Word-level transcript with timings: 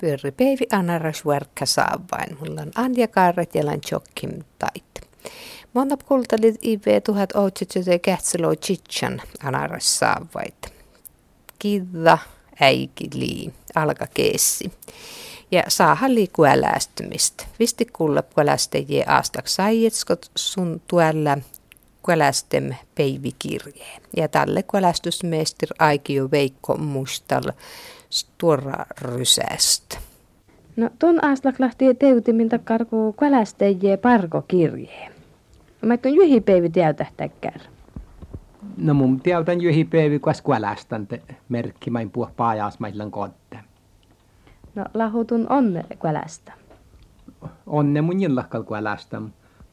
pyöri 0.00 0.32
päivi 0.32 0.66
anaras 0.72 1.26
verkka 1.26 1.66
saavain. 1.66 2.38
Mulla 2.40 2.60
on 2.60 2.72
Anja 2.74 3.08
Kaaret 3.08 3.54
ja 3.54 3.66
lan 3.66 3.80
Chokkim 3.80 4.30
tait. 4.58 4.84
Monna 5.74 5.96
kultalit 5.96 6.58
IV 6.62 7.00
1800 7.04 7.98
kähtseloo 7.98 8.54
chichan 8.54 9.22
anaras 9.44 9.98
saavait. 9.98 10.72
Äiki 12.60 13.08
lii, 13.14 13.52
alka 13.74 14.06
keessi. 14.14 14.72
Ja 15.50 15.62
saahan 15.68 16.14
liikkua 16.14 16.48
älästymistä. 16.48 17.44
Visti 17.58 17.84
kuulla 17.84 18.22
kuolästäjiä 18.22 19.04
aastaks 19.08 19.54
saietskot 19.54 20.30
sun 20.36 20.80
tuolla 20.86 21.38
kuolästem 22.02 22.74
peivikirjeen. 22.94 24.02
Ja 24.16 24.28
tälle 24.28 24.62
kuolästysmeistir 24.62 25.68
Aikio 25.78 26.30
Veikko 26.30 26.76
Mustal 26.76 27.52
Sturra 28.10 28.86
Rysästä. 29.00 29.98
No 30.76 30.90
tuon 30.98 31.24
aastak 31.24 31.60
lähti 31.60 31.94
teutimilta 31.94 32.58
karku 32.58 33.14
kuolästäjiä 33.18 33.98
parkokirjeen. 33.98 35.12
Mä 35.82 35.94
et 35.94 36.06
on 36.06 36.14
juhipeivi 36.14 36.70
täytähtäkään. 36.70 37.60
No 38.76 38.94
mun 38.94 39.20
täytän 39.20 39.60
juhipeivi 39.60 40.18
kuas 40.18 40.42
kuolästän 40.42 41.08
merkki 41.48 41.90
main 41.90 42.10
puh 42.10 42.30
paajas 42.36 42.80
maillan 42.80 43.10
kotte. 43.10 43.58
No 44.74 44.84
lahutun 44.94 45.46
onne 45.48 45.84
kuolästä. 45.98 46.52
Onne 47.66 48.00
mun 48.00 48.20
jillakkal 48.20 48.62
kuolästä, 48.62 49.22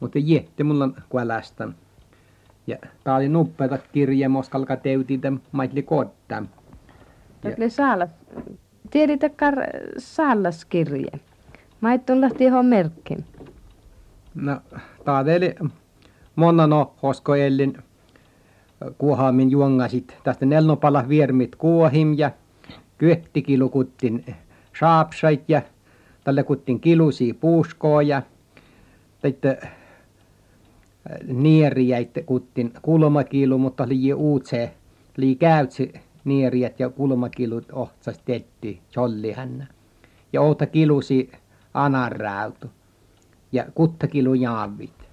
mutta 0.00 0.18
jätti 0.18 0.64
mulla 0.64 0.84
on 0.84 0.96
kuolästä. 1.08 1.68
Ja 2.66 2.76
tää 3.04 3.16
oli 3.16 3.28
nuppeata 3.28 3.78
kirje 3.92 4.28
moskalka 4.28 4.76
teutitä 4.76 5.32
maitli 5.52 5.82
kotta. 7.42 7.62
Ja... 7.62 7.70
saala. 7.70 8.08
Tieditäkään 8.90 9.54
saallaskirje. 9.98 11.10
Maittun 11.80 12.20
lähti 12.20 12.44
johon 12.44 12.66
merkkiin. 12.66 13.24
No, 14.34 14.60
oli 15.04 15.54
monna 16.36 16.66
no 16.66 16.94
hosko 17.02 17.34
ellin 17.34 17.78
kuohaamin 18.98 19.50
juongasit 19.50 20.16
tästä 20.24 20.46
nelnopala 20.46 21.08
viermit 21.08 21.56
kuohim 21.56 22.14
ja 22.18 22.30
kyettikilukuttin 22.98 24.34
saapsait 24.80 25.44
ja 25.48 25.62
tälle 26.24 26.42
kuttin 26.42 26.80
kilusi 26.80 27.32
puuskoa 27.32 28.02
ja 28.02 28.22
teitte 29.22 29.58
nieriäit 31.26 32.10
kuttin 32.26 32.72
kulmakilu, 32.82 33.58
mutta 33.58 33.84
oli 33.84 34.12
uutse, 34.12 34.70
oli 35.18 35.34
käytsi 35.34 35.92
nieriät 36.28 36.80
ja 36.80 36.90
kulmakilut 36.90 37.72
ohtsas 37.72 38.18
tetti 38.24 38.80
jolli 38.96 39.32
hänä. 39.32 39.66
Ja 40.32 40.40
outa 40.40 40.66
kilusi 40.66 41.30
anarrautu 41.74 42.70
ja 43.52 43.64
kuttakilu 43.74 44.34
jaavit. 44.34 45.08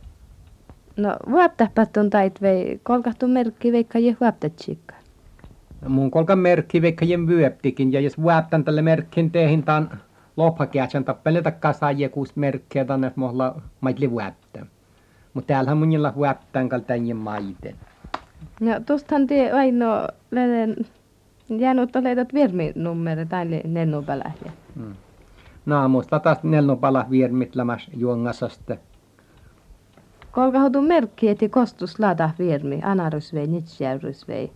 No 0.97 1.15
vuottapatun 1.31 2.09
tait 2.09 2.41
vei 2.41 2.79
kolkahtu 2.83 3.27
merkki 3.27 3.71
veikka 3.71 3.99
je 3.99 4.17
vuottatsiikka. 4.21 4.95
Mun 5.87 6.11
kolka 6.11 6.35
merkki 6.35 6.81
veikka 6.81 7.05
je 7.05 7.17
vyöptikin 7.27 7.93
ja 7.93 7.99
jos 7.99 8.21
vuottan 8.21 8.63
tälle 8.63 8.81
merkkin 8.81 9.31
tehin 9.31 9.63
taan 9.63 9.89
lophakeatsen 10.37 11.05
tappele 11.05 11.41
takkaa 11.41 11.73
saajia 11.73 12.09
kuusi 12.09 12.33
merkkiä 12.35 12.85
tänne 12.85 13.11
mohla 13.15 13.61
maitli 13.81 14.11
vuottaa. 14.11 14.65
Mutta 15.33 15.47
täällähän 15.47 15.77
munilla 15.77 16.13
vuottaan 16.15 16.69
kaltain 16.69 17.17
maiten. 17.17 17.75
No 18.59 18.71
tuostahan 18.85 19.27
tie 19.27 19.51
aino 19.51 20.07
jäänyt 21.49 21.95
oletat 21.95 22.33
virminumere 22.33 23.25
tai 23.25 23.45
nennupälähjä. 23.63 24.51
Hmm. 24.75 24.95
Naamusta 25.65 26.19
taas 26.19 26.43
nelnopala 26.43 27.05
virmit 27.09 27.55
lämäs 27.55 27.89
juongasasta. 27.97 28.77
Kolkahotu 30.31 30.81
merkki, 30.81 31.29
että 31.29 31.49
kostus 31.49 31.99
lada 31.99 32.29
virmi, 32.39 32.81
anarusvei, 32.83 33.47
nitsjärrysvei. 33.47 34.51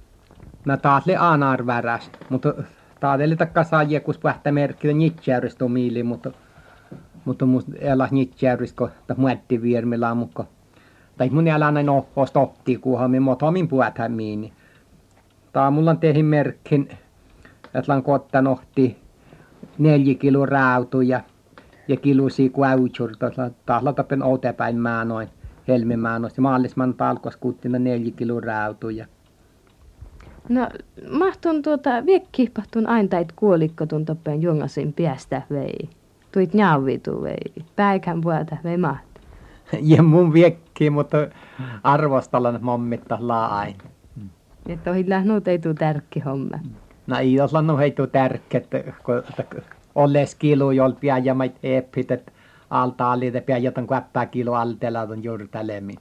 No 0.66 0.78
taas 0.78 1.06
le 1.06 1.18
anar 1.18 1.66
väräst, 1.66 2.18
mutta 2.30 2.53
taadeli 3.00 3.35
takka 3.35 3.64
saajia, 3.64 4.00
kus 4.00 4.18
pähtä 4.18 4.52
merkki, 4.52 4.94
nitsjärrystä 4.94 5.68
miili, 5.68 6.03
mutta 6.03 6.31
mutta 7.25 7.46
musta 7.46 7.72
elä 7.80 8.08
nitsjärrystä, 8.12 8.78
kun 8.78 8.90
muetti 9.18 9.62
virmi 9.62 9.97
laamukko. 9.97 10.46
Tai 11.18 11.30
mun 11.30 11.47
älä 11.47 11.72
näin 11.72 11.90
ohos 11.90 12.31
totti, 12.31 12.78
kunhan 12.78 13.12
me 13.12 13.19
motomin 13.19 13.68
puhutaan 13.68 14.12
miini. 14.12 14.53
Tää 15.54 15.72
mulla 15.72 15.92
on 15.92 16.00
tehin 16.00 16.26
merkkin, 16.26 16.90
että 17.74 17.92
lan 17.92 18.04
kotta 18.04 18.42
nohti 18.42 18.98
neljä 19.78 20.16
kilo 20.16 20.46
rautuja 20.46 21.22
ja 21.88 21.98
kilusi 21.98 22.50
kuauchurta. 22.50 23.32
Tahla 23.66 23.94
tapen 23.94 24.24
outepäin 24.24 24.78
mä 24.78 25.06
noin 25.06 25.30
helmimäänoista. 25.68 26.42
Maallisman 26.42 26.94
palkos 26.94 27.38
kuttina 27.38 27.80
neljä 27.80 28.12
kilo 28.12 28.40
rautuja. 28.40 29.06
No, 30.50 30.68
mahtun 31.12 31.62
tuota, 31.62 32.06
viekkipahtun 32.06 32.88
aina 32.88 33.09
tait 33.09 33.32
kuolikko 33.32 33.86
tun 33.86 34.06
toppen 34.06 34.42
jungasin 34.42 34.94
päästä 34.94 35.42
vei. 35.50 35.90
Tuit 36.32 36.54
njauvitu 36.54 37.22
vei. 37.22 37.66
Päikän 37.76 38.22
puolta 38.22 38.58
vei 38.64 38.78
maht. 38.78 39.09
Ja 39.82 40.04
mun 40.04 40.34
viekki, 40.34 40.90
mutta 40.90 41.18
arvostalan 41.84 42.59
mommitta 42.62 43.20
aina. 43.50 43.84
Että 44.69 44.91
ohi 44.91 45.09
lähnuut 45.09 45.47
ei 45.47 45.59
tärkki 45.80 46.19
homma. 46.19 46.59
No 47.07 47.18
ei 47.18 47.41
ole 47.41 47.50
lannu 47.52 47.78
heitu 47.78 48.07
tärkki, 48.07 48.57
että 48.57 48.84
kun 49.03 49.24
olles 49.96 50.35
kilu 50.35 50.72
jolt 50.72 50.97
ja 51.24 51.34
mait 51.34 51.56
eppit, 51.63 52.12
että 52.12 52.31
alta 52.69 53.12
ali, 53.12 53.28
että 53.28 53.58
jotan 53.58 53.88
kuäppää 53.88 54.25
kilo 54.25 54.53
altella 54.53 55.02
on 55.02 55.24
juuri 55.24 55.47
tälemmin. 55.47 55.97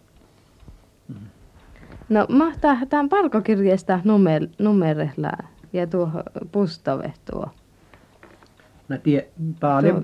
No 2.09 2.27
mahtaa 2.29 2.77
tämän 2.89 3.09
palkokirjasta 3.09 4.01
numer, 4.05 4.47
numerella 4.59 5.33
ja 5.73 5.87
tuo 5.87 6.11
pustove 6.53 7.13
tuo. 7.31 7.49
No 8.89 8.99
tie, 8.99 9.29
tää 9.61 9.77
oli... 9.77 9.95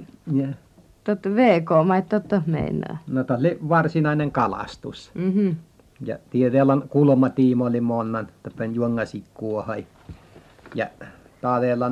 Totta 1.04 1.30
VK, 1.30 1.86
mä 1.86 1.96
et 1.96 2.08
totta 2.08 2.42
meinaa. 2.46 2.98
No 3.06 3.24
tää 3.24 3.36
oli 3.36 3.58
varsinainen 3.68 4.32
kalastus. 4.32 5.10
Mm-hmm. 5.14 5.56
Ja 6.06 6.18
tieteellä 6.30 6.78
kulmatiimo 6.88 7.64
oli 7.64 7.80
monnan, 7.80 8.28
tämän 8.42 8.74
juongasikkuohai. 8.74 9.86
Ja 10.74 10.86
täällä 11.40 11.90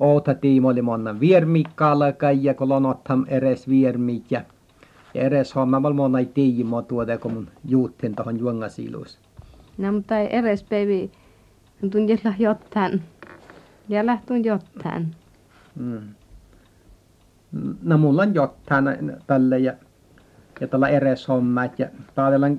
outa 0.00 0.34
tiimo 0.34 0.68
oli 0.68 0.82
monnan 0.82 1.20
viermikkaalakai 1.20 2.44
ja 2.44 2.54
kolonottam 2.54 3.24
eres 3.28 3.68
viermik 3.68 4.30
ja 4.30 4.42
ja 5.14 5.22
eres 5.22 5.54
homma 5.54 5.80
mal 5.80 5.92
monna 5.92 6.18
tiimo 6.34 6.82
tuoda 6.82 7.18
kun 7.18 7.32
mun 7.32 7.48
juuttin 7.64 8.14
tohon 8.14 8.38
juongasilus. 8.38 9.18
No 9.78 9.92
mutta 9.92 10.18
ei 10.18 10.36
eres 10.36 10.62
päivi 10.62 11.10
tunnilla 11.90 12.34
jotain. 12.38 13.02
Ja 13.88 14.06
lähtun 14.06 14.44
jotain. 14.44 15.14
Mm. 15.74 16.14
No 17.82 17.98
mulla 17.98 18.22
on 18.22 18.34
jotain 18.34 19.12
tälle 19.26 19.58
ja 19.58 19.72
ja 20.60 20.68
tällä 20.68 20.88
eres 20.88 21.28
hommat 21.28 21.78
ja 21.78 21.88
täällä 22.14 22.50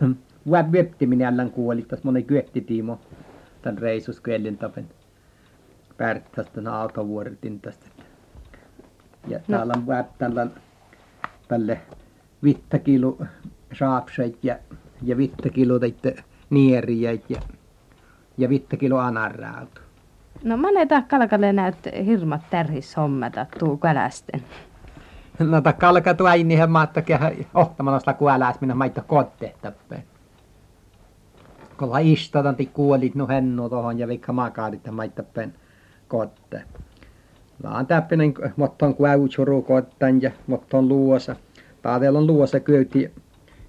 Vuot 0.46 0.72
vyöttiminen 0.72 1.26
älän 1.26 1.50
kuoli, 1.50 1.82
tässä 1.82 2.04
monen 2.04 2.24
kyöttitiimo 2.24 3.00
tämän 3.62 3.78
reisus 3.78 4.20
kyellin 4.20 4.58
tapen 4.58 4.88
pärttästä 5.96 6.72
autovuoritin 6.72 7.60
tästä. 7.60 7.86
Ja 9.28 9.38
no. 9.38 9.56
täällä 9.56 9.72
on 9.76 9.86
vuot 9.86 10.18
tällä 10.18 10.46
tälle 11.48 11.80
vittakilu 12.42 13.18
saapseit 13.72 14.38
ja, 14.42 14.58
ja 15.02 15.16
vittakilu 15.16 15.78
teitte 15.78 16.14
nieriäit 16.50 17.30
ja, 17.30 17.40
ja 18.38 18.48
vittakilu 18.48 18.96
anarrautu. 18.96 19.80
No 20.44 20.56
mä 20.56 20.68
ne 20.72 20.86
kalkalle 21.08 21.52
näyt 21.52 21.76
hirmat 22.06 22.40
tärhis 22.50 22.96
hommata 22.96 23.46
tuu 23.58 23.76
kälästen. 23.76 24.42
No 25.38 25.60
ta 25.60 25.72
kalka 25.72 26.14
tuo 26.14 26.28
ainihän 26.28 26.70
maattakin 26.70 27.18
ohtamalla 27.54 27.98
sitä 27.98 28.12
kuäläs 28.12 28.60
minä 28.60 28.74
maitto 28.74 29.02
kotte 29.06 29.54
tappeen 29.62 30.04
kun 31.80 32.00
istatan 32.00 32.56
ti 32.56 32.66
kuolit 32.66 33.14
no 33.14 33.28
henno 33.28 33.68
tohon 33.68 33.98
ja 33.98 34.08
vaikka 34.08 34.32
makaarit 34.32 34.86
ja 34.86 34.92
maittapen 34.92 35.54
kotte. 36.08 36.62
Laan 37.62 37.86
täppinen 37.86 38.34
motton 38.56 38.94
kuäytsuru 38.94 39.62
kottan 39.62 40.22
ja 40.22 40.30
motton 40.46 40.88
luosa. 40.88 41.36
Taatel 41.82 42.16
on 42.16 42.26
luosa 42.26 42.60
köytti, 42.60 43.10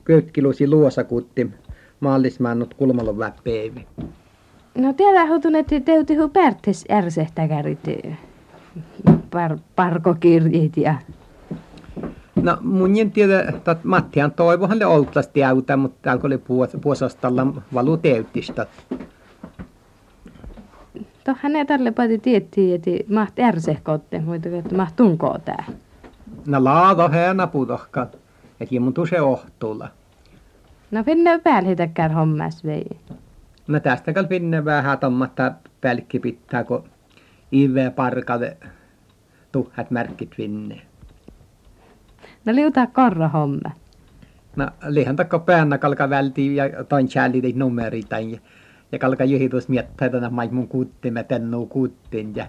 köytkilusi 0.04 0.70
luosa 0.70 1.04
kutti 1.04 1.52
maallismannut 2.00 2.74
kulmalon 2.74 3.18
väpeivi. 3.18 3.88
No 4.78 4.94
tiedä 4.94 5.28
hutun, 5.28 5.56
että 5.56 5.80
teuti 5.80 6.16
hu 6.16 6.30
pärtes 6.30 6.86
ärsehtäkärit 6.92 7.80
par, 9.32 9.58
parkokirjit 9.76 10.78
ja 10.78 10.96
No 12.42 12.58
mun 12.62 12.98
en 12.98 13.12
tiedä, 13.12 13.42
että 13.42 13.76
Mattihan 13.84 14.32
toivohan 14.32 14.80
le 14.80 14.86
oltlas 14.86 15.28
täytä, 15.28 15.78
mutta 15.78 15.98
täällä 16.02 16.22
oli 16.24 16.40
puosastalla 16.82 17.48
valu 17.74 17.98
täyttistä. 17.98 18.68
Tohan 21.24 21.54
ne 21.54 21.66
tälle 21.66 21.92
pati 21.92 22.18
tiettiin, 22.18 22.76
että 22.76 23.14
maht 23.14 23.40
ärsehkotte, 23.40 24.20
mutta 24.20 24.50
että 24.50 24.76
maht 24.76 24.96
tunkoo 24.96 25.40
tää. 25.46 25.66
No 26.48 26.64
laado 26.64 27.10
hänä 27.10 27.48
putohkan. 27.48 28.08
Että 28.60 28.80
mun 28.80 28.94
tuse 28.94 29.22
ohtuulla. 29.22 29.88
No 30.92 31.04
finne 31.04 31.40
päälhitäkään 31.40 32.14
hommas 32.14 32.66
vei. 32.66 32.86
No 33.68 33.80
tästä 33.80 34.14
kal 34.14 34.28
finne 34.28 34.66
vähän 34.66 35.00
tommatta 35.00 35.52
pälkki 35.82 36.20
pitää, 36.20 36.64
kun 36.64 36.84
ive 37.52 37.90
parkalle 37.90 38.58
tuhat 39.52 39.92
märkit 39.92 40.36
finne. 40.36 40.82
No 42.46 42.56
liutaa 42.56 42.88
korra 42.88 43.28
homma. 43.28 43.72
No 44.56 44.68
lihan 44.88 45.16
takka 45.16 45.40
päänä 45.40 45.78
kalka 45.78 46.10
välti 46.10 46.56
ja 46.56 46.84
toin 46.90 47.08
chälli 47.08 47.54
numerita 47.56 48.20
ja, 48.20 48.38
ja 48.92 49.00
kalka 49.00 49.24
juhitus 49.24 49.70
miettä, 49.70 50.06
että 50.06 50.30
mai 50.30 50.48
mun 50.52 50.68
kuuttimme 50.68 51.24
tennu 51.24 51.66
kuuttin 51.66 52.36
ja 52.36 52.48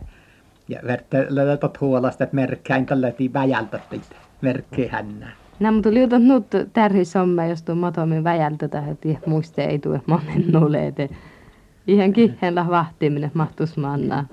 ja 0.68 0.80
verte 0.86 1.26
löydät 1.28 1.80
huolasta, 1.80 2.24
että 2.24 2.34
merkkäin 2.34 2.86
tällä 2.86 3.12
väjältä 3.34 3.80
merkki 4.42 4.86
hännää. 4.86 5.32
No, 5.60 5.72
mutta 5.72 5.94
liutat 5.94 6.22
nyt 6.22 6.72
tärhi 6.72 7.04
somme, 7.04 7.48
jos 7.48 7.62
tuon 7.62 7.78
motomin 7.78 8.24
väjältä 8.24 8.64
että 8.64 9.08
muiste 9.26 9.64
ei 9.64 9.78
tule 9.78 10.00
monen 10.06 10.44
nuleete. 10.52 11.08
Ihan 11.86 12.12
kihellä 12.12 12.66
vahtiminen 12.68 13.30
mahtus 13.34 13.76
mannaa. 13.76 14.24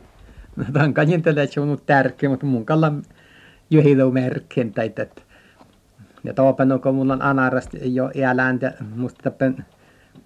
No, 0.56 0.64
tämän 0.74 0.94
kanjintele, 0.94 1.44
että 1.44 1.54
se 1.54 1.62
on 1.62 1.78
tärkeä, 1.86 2.30
mutta 2.30 2.46
mun 2.46 2.66
kalla 2.66 2.94
juhitu 3.70 4.12
merkkin, 4.12 4.74
että 4.86 5.22
ja 6.24 6.34
tuopen, 6.34 6.70
kun 6.84 6.96
mulla 6.96 7.14
on 7.14 7.22
anarast 7.22 7.70
jo 7.82 8.12
iäläntä, 8.16 8.74
musta 8.96 9.24
tappen 9.24 9.66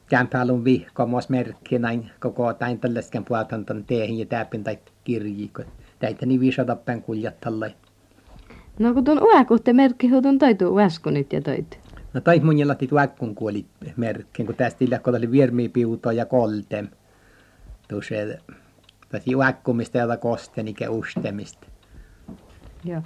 kämpäälun 0.09 0.63
vihkomos 0.63 1.29
merkki 1.29 1.79
näin 1.79 2.11
koko 2.19 2.53
tain 2.53 2.79
tällaisken 2.79 3.25
puolta 3.25 3.55
on 3.55 3.83
teihin 3.87 4.19
ja 4.19 4.25
täpin 4.25 4.63
tai 4.63 4.79
kirjikot. 5.03 5.67
Täitä 5.99 6.25
niin 6.25 6.39
viisata 6.39 6.75
pen 6.75 7.01
kuljattalle. 7.01 7.75
No 8.79 8.93
kun 8.93 9.03
tuon 9.03 9.23
uäkuhte 9.23 9.73
merkki 9.73 10.07
huutun 10.07 10.39
toitu 10.39 10.73
uäskunit 10.73 11.33
ja 11.33 11.41
toit. 11.41 11.79
No 12.13 12.21
tai 12.21 12.39
mun 12.39 12.59
jälätti 12.59 12.89
uäkkun 12.91 13.35
kuoli 13.35 13.65
merkki, 13.97 14.43
kun 14.43 14.55
tästä 14.55 14.85
illä 14.85 14.99
kun 14.99 15.15
oli 15.15 15.31
viermi 15.31 15.69
piuto 15.69 16.11
ja 16.11 16.25
koltem. 16.25 16.87
Tuossa 17.87 18.15
tästä 19.09 19.31
uäkkumista 19.35 19.97
ja 19.97 20.17
kosteni 20.17 20.73
ke 20.73 20.89
ustemista. 20.89 21.67
Joo. 22.83 23.01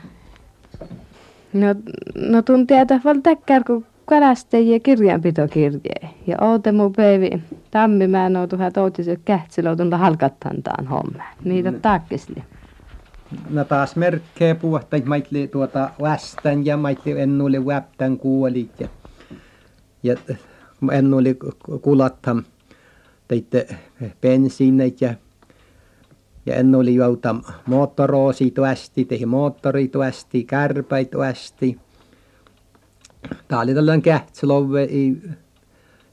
No, 1.53 1.67
no 2.15 2.41
tuntia 2.41 2.85
tavalla 2.85 3.21
täkkär, 3.21 3.63
kun 3.63 3.85
kalastajia 4.05 4.79
kirjanpitokirje. 4.79 6.09
Ja 6.27 6.37
mu 6.73 6.89
päivi 6.89 7.29
tammimään 7.71 8.35
on 8.35 8.49
tuhat 8.49 8.77
outiset 8.77 9.19
kähtsilöutunda 9.25 9.97
halkattantaan 9.97 10.87
homma. 10.87 11.23
Niitä 11.43 11.71
mm. 11.71 11.81
taakkisli 11.81 12.43
no 13.49 13.63
taas 13.63 13.95
merkkejä 13.95 14.55
puhtain 14.55 15.09
maitli 15.09 15.47
tuota 15.47 15.89
vastan 16.01 16.65
ja 16.65 16.77
maitli 16.77 17.19
ennulle 17.19 17.65
väptän 17.65 18.17
kuolit 18.17 18.79
ja, 18.79 18.87
ja 20.03 20.15
ennulle 20.91 21.35
kulattam 21.81 22.43
teitte 23.27 23.67
bensiinit 24.21 25.01
ja 25.01 25.13
ja 26.47 26.55
ennulle 26.55 26.91
jouta 26.91 27.35
moottoroosi 27.65 28.51
tuosti, 28.51 29.05
tehi 29.05 29.25
moottori 29.25 29.87
tuosti, 29.87 30.43
kärpäi 30.43 31.05
tuosti. 31.05 31.79
Tämä 33.47 33.61
oli 33.61 33.73
tällainen 33.73 34.01
kähtsilove, 34.01 34.87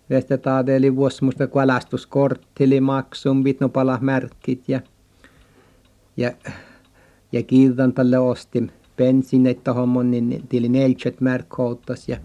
Tästä 0.09 0.39
taadeli 0.39 0.97
vuosimusta 0.97 1.47
kalastuskorttili 1.47 2.81
maksun, 2.81 3.45
vitnopala 3.45 3.99
merkit 4.01 4.69
ja, 4.69 4.81
ja 6.17 6.33
ja 7.33 7.43
kiitan 7.43 7.93
tälle 7.93 8.19
ostin 8.19 8.73
bensiinit 8.97 9.65
tuohon 9.65 10.11
niin 10.11 10.45
tili 10.49 10.69
40 10.69 11.25
markkouttas 11.25 12.09
ja 12.09 12.17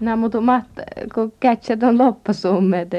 No 0.00 0.16
mutta 0.16 0.40
maht, 0.40 0.68
kun 1.14 1.32
kätsät 1.40 1.82
on 1.82 1.98
loppusummet, 1.98 2.94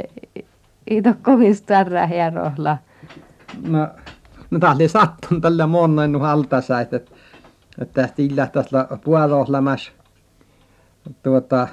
ei 0.87 1.01
ole 1.05 1.15
kovin 1.21 1.55
starra 1.55 2.07
hierohla. 2.07 2.77
No, 3.67 3.87
no 4.51 4.59
tämä 4.59 4.73
oli 4.73 4.87
sattun 4.87 5.41
tällä 5.41 5.67
monen 5.67 6.19
haltasa, 6.19 6.81
että, 6.81 6.97
että 6.97 8.01
tästä 8.01 8.21
illa 8.21 8.47
tässä 8.47 8.87
puolohlamas 9.03 9.91
tuota 11.23 11.67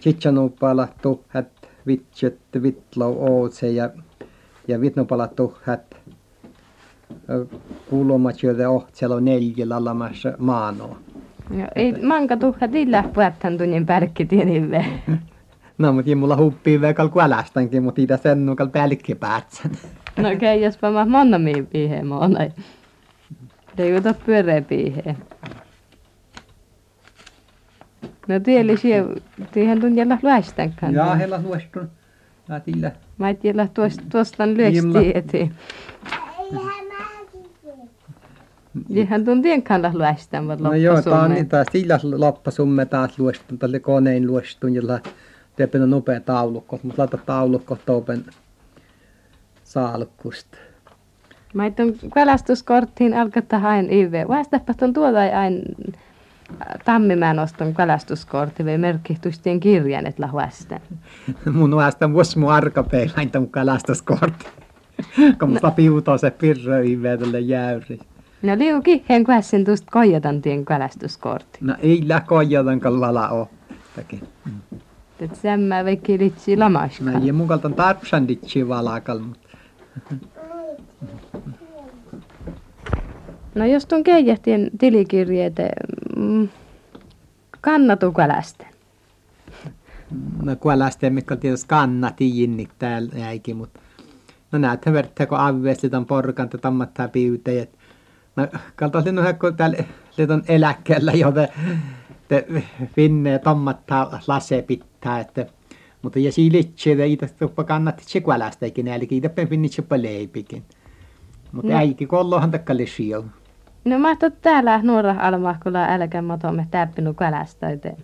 Chichanupala 0.00 0.88
tuhat 1.02 1.46
vitset 1.86 2.38
vitlo 2.62 3.06
ootse 3.06 3.70
ja 3.70 3.90
ja 4.68 4.80
vitnopala 4.80 5.28
tuhat 5.28 5.96
kulmatyötä 7.90 8.70
ohtselo 8.70 9.20
neljällä 9.20 9.84
lamassa 9.84 10.32
maanoa. 10.38 10.98
No, 11.50 11.66
ei 11.76 11.92
manka 12.02 12.36
tuhka 12.36 12.68
tillä 12.68 13.02
puhuttan 13.02 13.58
tunnin 13.58 13.86
pärkki 13.86 14.24
tienive. 14.24 14.84
No, 15.78 15.92
mutta 15.92 16.10
ei 16.10 16.14
mulla 16.14 16.36
huppii 16.36 16.80
vekal 16.80 17.08
kuälästänkin, 17.08 17.82
mutta 17.82 18.00
itä 18.00 18.16
sen 18.16 18.46
nukal 18.46 18.68
pälkki 18.68 19.14
päätsän. 19.14 19.70
No 20.16 20.28
okei, 20.32 20.62
jos 20.62 20.78
mä 20.82 21.04
monna 21.04 21.38
miin 21.38 21.66
pihe 21.66 22.02
mona. 22.02 22.38
Te 23.76 23.88
juta 23.88 24.14
pyöreä 24.26 24.62
pihe. 24.62 25.16
No 28.28 28.40
tieli 28.40 28.76
sie, 28.76 29.04
tiihän 29.52 29.80
tunjalla 29.80 30.18
luestänkaan. 30.22 30.94
Jaa, 30.94 31.14
hella 31.14 31.40
luestun. 31.42 31.90
Mä 33.18 33.28
et 33.28 33.40
tiedä 33.40 33.68
tuosta 34.10 34.46
lyösti 34.46 35.12
eteen. 35.14 35.54
Ihan 38.88 39.24
tuon 39.24 39.42
tien 39.42 39.62
kannalla 39.62 39.98
luestaan, 39.98 40.44
mutta 40.44 40.64
No 40.64 40.74
joo, 40.74 41.02
tämä 41.02 41.22
on 41.22 41.30
niin 41.30 41.48
taas 41.48 41.66
sillä 41.72 41.98
loppasumme 42.16 42.86
taas 42.86 43.18
luestun, 43.18 43.58
tälle 43.58 43.80
koneen 43.80 44.26
luestun, 44.26 44.74
jolla 44.74 45.00
teepän 45.56 45.90
nopea 45.90 46.20
taulukko, 46.20 46.80
mutta 46.82 47.02
laita 47.02 47.16
taulukko 47.16 47.78
toupen 47.86 48.24
salkusta. 49.64 50.58
Mä 51.54 51.70
tuon 51.70 51.94
kalastuskorttiin 52.10 53.14
alkaa 53.14 53.58
hain 53.60 53.90
IV. 53.90 54.28
Vastaapa 54.28 54.74
tuon 54.74 54.92
tuota 54.92 55.18
aina 55.18 55.60
Tammimäen 56.84 57.38
oston 57.38 57.74
kalastuskortti 57.74 58.64
vai 58.64 58.78
merkkihtustien 58.78 59.60
kirjan, 59.60 60.06
että 60.06 60.22
lahuasta. 60.22 60.80
Mun 61.52 61.76
vastaan 61.76 62.12
vuosi 62.12 62.38
mun 62.38 62.52
arkapeillä 62.52 63.26
tuon 63.32 63.48
kalastuskortti. 63.48 64.46
Kun 65.38 65.50
musta 65.50 65.70
piutoo 65.70 66.18
se 66.18 66.30
pirro 66.30 66.78
IV 66.78 67.18
tälle 67.18 67.40
jäyri. 67.40 67.98
No 68.42 68.58
liuki, 68.58 69.04
hen 69.08 69.24
kuässen 69.24 69.64
tuosta 69.64 69.90
koijatan 69.92 70.42
tien 70.42 70.64
kalastuskortti. 70.64 71.58
No 71.60 71.74
ei 71.82 72.02
lä 72.06 72.20
koijatan 72.20 72.80
vala 73.00 73.28
oo. 73.28 73.48
Mm. 74.12 74.78
Et 75.20 75.34
sämmä 75.34 75.84
vekki 75.84 76.18
litsi 76.18 76.56
lamaska. 76.56 77.04
No 77.04 77.24
ei 77.24 77.32
mun 77.32 77.48
kaltan 77.48 77.74
tarpsan 77.74 78.26
litsi 78.28 78.68
valakal. 78.68 79.20
No 83.54 83.64
jos 83.64 83.86
tuon 83.86 84.02
keijähtien 84.02 84.70
tilikirjeet, 84.78 85.54
mm, 86.16 86.48
kannatu 87.60 88.12
kalasten? 88.12 88.66
No 90.42 90.56
kalasten, 90.56 91.14
mikä 91.14 91.36
tietysti 91.36 91.68
kannati 91.68 92.38
jinnik 92.38 92.70
täällä 92.78 93.18
jäikin, 93.18 93.56
mutta 93.56 93.80
no 94.52 94.58
näet 94.58 94.86
verta, 94.92 95.26
kun 95.26 95.38
avveesti 95.38 95.90
ton 95.90 96.06
porkan, 96.06 96.44
että 96.44 96.58
tammattaa 96.58 97.08
piuteet. 97.08 97.78
No 98.36 98.48
kaltaisin 98.76 99.14
no 99.14 99.22
kun 99.40 99.56
täällä 99.56 99.84
on 100.34 100.42
eläkkeellä, 100.48 101.12
joten 101.12 101.48
te 102.28 102.46
finne 102.96 103.38
tommattaa 103.38 104.20
lase 104.26 104.62
pitää, 104.62 105.20
että 105.20 105.46
mutta 106.02 106.18
ja 106.18 106.32
silitse 106.32 106.92
ja 106.92 107.04
itse 107.04 107.28
tuppa 107.38 107.64
kannatti 107.64 108.04
tsekvalästäkin, 108.04 108.88
eli 108.88 109.06
kiitä 109.06 109.30
finni 109.48 109.68
tsepa 109.68 110.02
leipikin. 110.02 110.62
Mutta 111.52 111.72
no. 111.72 111.78
äiti 111.78 112.06
kollohan 112.06 112.50
takkalle 112.50 112.86
siel. 112.86 113.22
No 113.84 113.98
mahtot 113.98 114.34
täällä 114.42 114.80
nuora 114.82 115.14
almahkulla 115.18 115.84
älkä 115.88 116.22
matomme 116.22 116.66
täppinu 116.70 117.14
kalästä, 117.14 117.76
te, 117.76 117.96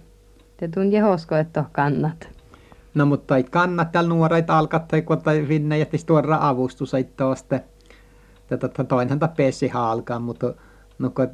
te 0.56 0.68
tun 0.68 0.92
jehosko, 0.92 1.36
että 1.36 1.64
kannat. 1.72 2.28
No 2.94 3.06
mutta 3.06 3.36
ei 3.36 3.44
kannat 3.44 3.92
täällä 3.92 4.08
nuoret 4.08 4.50
alkat, 4.50 4.90
kun 5.04 5.22
finne 5.48 5.78
jättis 5.78 6.04
tuoda 6.04 6.38
avustus, 6.40 6.94
että 6.94 7.24
tuosta 7.24 7.60
tätä 8.46 8.84
toinhan 8.84 9.20
halkaan, 9.72 10.22
mutta 10.22 10.54
no 10.98 11.10
kun 11.10 11.28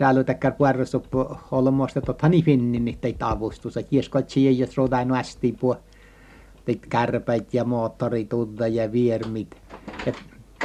täällä 0.00 0.24
täkkär 0.24 0.52
puerrosuppu 0.52 1.36
olmosta 1.50 2.00
totta 2.00 2.28
niin 2.28 2.44
finnin 2.44 2.84
niitä 2.84 3.28
avustus, 3.28 3.76
että 3.76 3.96
jesko 3.96 4.22
siihen 4.26 4.58
jos 4.58 4.76
ruutaan 4.76 5.08
nästi 5.08 5.56
puo 5.60 5.76
teit 6.64 6.86
kärpäit 6.86 7.54
ja 7.54 7.64
moottoritudda 7.64 8.66
ja 8.66 8.92
viermit. 8.92 9.56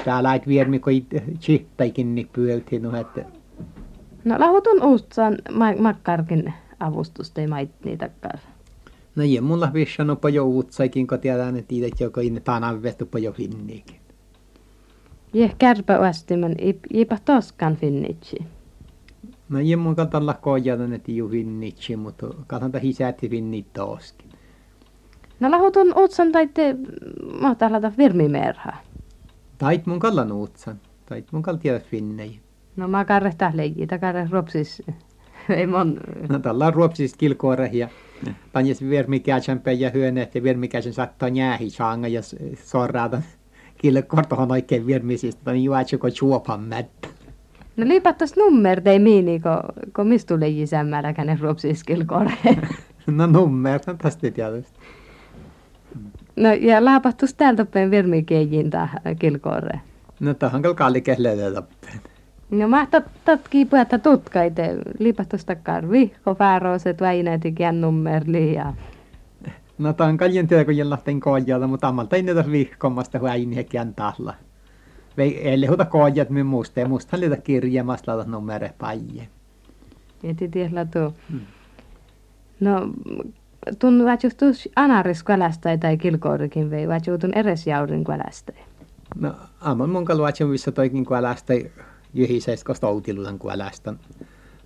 Täällä 0.06 0.30
ait 0.30 0.48
viermi, 0.48 0.80
kun 0.80 0.94
chittaikin 1.40 2.16
niin 2.16 2.30
pyöltiin, 2.34 2.82
no 2.82 2.98
että... 3.00 3.26
No 4.26 4.40
lahutun 4.40 4.84
uustsaan 4.84 5.38
makkarkin 5.80 6.54
avustusta 6.80 7.42
ei 7.42 7.48
mait 7.48 7.72
niitä 7.86 8.10
No 9.16 9.24
ei 9.24 9.42
mulla 9.42 9.74
vissannut 9.74 10.20
jo 10.34 10.46
uutsaikin, 10.46 11.08
kun 11.08 11.20
tiedän, 11.20 11.58
että 11.58 11.76
itse 11.76 12.04
joko 12.04 12.22
inne 12.22 12.40
tanan 12.40 12.84
vestu 12.84 13.10
jo 13.22 13.32
finniikin. 13.32 14.00
Jeh 15.34 15.56
kärpä 15.58 16.00
oastimen 16.00 16.56
ipa 16.94 17.18
toskan 17.26 17.76
finnitsi. 17.76 18.55
No 19.50 19.60
ei 19.60 19.76
mun 19.76 19.96
kalta 19.96 20.34
kojata 20.42 20.88
ne 20.88 21.00
tiu 21.00 21.30
mutta 21.98 22.28
kalta 22.48 22.80
hisäti 22.80 23.30
finnit 23.30 23.74
toskin. 23.74 24.30
No 25.40 25.52
lahutun 25.52 25.94
utsan 25.98 26.32
taitte 26.32 26.76
mahtahlata 27.42 27.92
virmimerha. 27.98 28.74
Tait 29.58 29.86
mun 29.86 30.00
kallan 30.00 30.32
utsan. 30.32 30.80
Tait 31.06 31.32
mun 31.32 31.42
kalta 31.42 31.62
tiedät 31.62 31.86
finnei. 31.86 32.40
No 32.76 32.88
mä 32.88 33.06
karrehtaa 33.06 33.52
leijii, 33.54 33.88
takarre 33.88 34.28
ropsis. 34.32 34.84
Ei 35.58 35.68
mon... 35.68 36.00
No 36.30 36.40
tällä 36.40 36.68
on 36.68 36.74
ruopsista 36.74 37.18
kilkoore 37.18 37.70
ja 37.74 37.90
panjes 38.54 38.90
vermikäisen 38.90 39.62
ja 39.78 39.90
hyöneet 39.90 40.36
ja 40.36 40.44
vermikäisen 40.44 40.94
saattaa 40.94 41.30
jäähi 41.30 41.70
saanga 41.70 42.08
ja 42.08 42.22
sorraata 42.64 43.22
kilkoortohon 43.82 44.52
oikein 44.52 44.88
vermisistä, 44.88 45.52
niin 45.52 45.64
juotsiko 45.64 46.10
chuopan 46.10 46.62
mättä. 46.62 47.15
No 47.78 47.88
liipattas 47.88 48.36
nummer 48.38 48.82
tei 48.82 49.00
miini, 49.00 49.40
ko, 49.40 49.50
ko 49.92 50.04
mistä 50.04 50.40
leijii 50.40 50.68
sämmällä 50.68 51.14
käne 51.14 51.38
ruopsis 51.42 51.84
kilkoore. 51.84 52.34
No 53.08 53.26
nummer, 53.28 53.80
tästä 53.98 54.32
tietysti. 54.32 54.80
No 56.36 56.54
ja 56.54 56.86
laapattus 56.86 57.34
täältä 57.34 57.66
päin 57.66 57.92
vermikeijin 57.92 58.72
kilkoore. 59.20 59.80
No 60.20 60.34
tähän 60.34 60.62
kyllä 60.62 60.76
kallikes 60.76 61.20
löydetapeen. 61.20 62.00
No 62.52 62.68
mä 62.68 62.88
tot, 62.92 63.04
totki 63.26 63.66
puhata 63.66 64.00
tutkaite, 64.00 64.76
liipattus 65.00 65.46
takkaan 65.46 65.92
vihko, 65.92 66.36
fääroiset, 66.36 67.02
väineet 67.02 67.46
ikään 67.46 67.82
nummerli 67.82 68.54
ja... 68.54 68.74
No 69.78 69.94
tämä 69.94 70.10
on 70.10 70.18
kaljen 70.18 70.48
työ, 70.48 70.66
kun 70.66 70.78
jällähten 70.78 71.20
koojalla, 71.20 71.68
mutta 71.68 71.88
ammalta 71.88 72.16
ei 72.16 72.22
niitä 72.22 72.52
vihkommasta 72.52 73.22
väineekään 73.22 73.94
tahla. 73.94 74.34
Vei 75.18 75.50
ei 75.50 75.66
huta 75.66 75.86
koojat 75.86 76.30
minun 76.30 76.48
muista, 76.48 76.80
ja 76.80 76.88
musta 76.88 77.20
liitä 77.20 77.38
kirjaamasta 77.38 78.18
laita 78.18 78.32
numere 78.32 78.74
paije. 78.78 79.28
Eti 80.24 80.48
tiedä 80.48 80.86
tuo. 80.86 81.14
Hmm. 81.32 81.40
No, 82.60 82.90
tun 83.80 84.06
vajuhtus 84.06 84.70
anaris 84.76 85.24
kvälästä 85.24 85.78
tai 85.78 85.98
kilkourikin 85.98 86.70
vei, 86.70 86.88
vajuutun 86.88 87.38
eres 87.38 87.68
jaurin 87.68 88.04
kvälästä. 88.04 88.54
No, 89.20 89.34
amman 89.62 89.90
mun 89.90 90.06
kaluatsen 90.06 90.48
missä 90.48 90.72
toikin 90.72 91.06
kvälästä 91.06 91.54
jyhiseis 92.14 92.64
ko 92.64 92.74
stoutilutan 92.74 93.40
kuolasta 93.40 93.94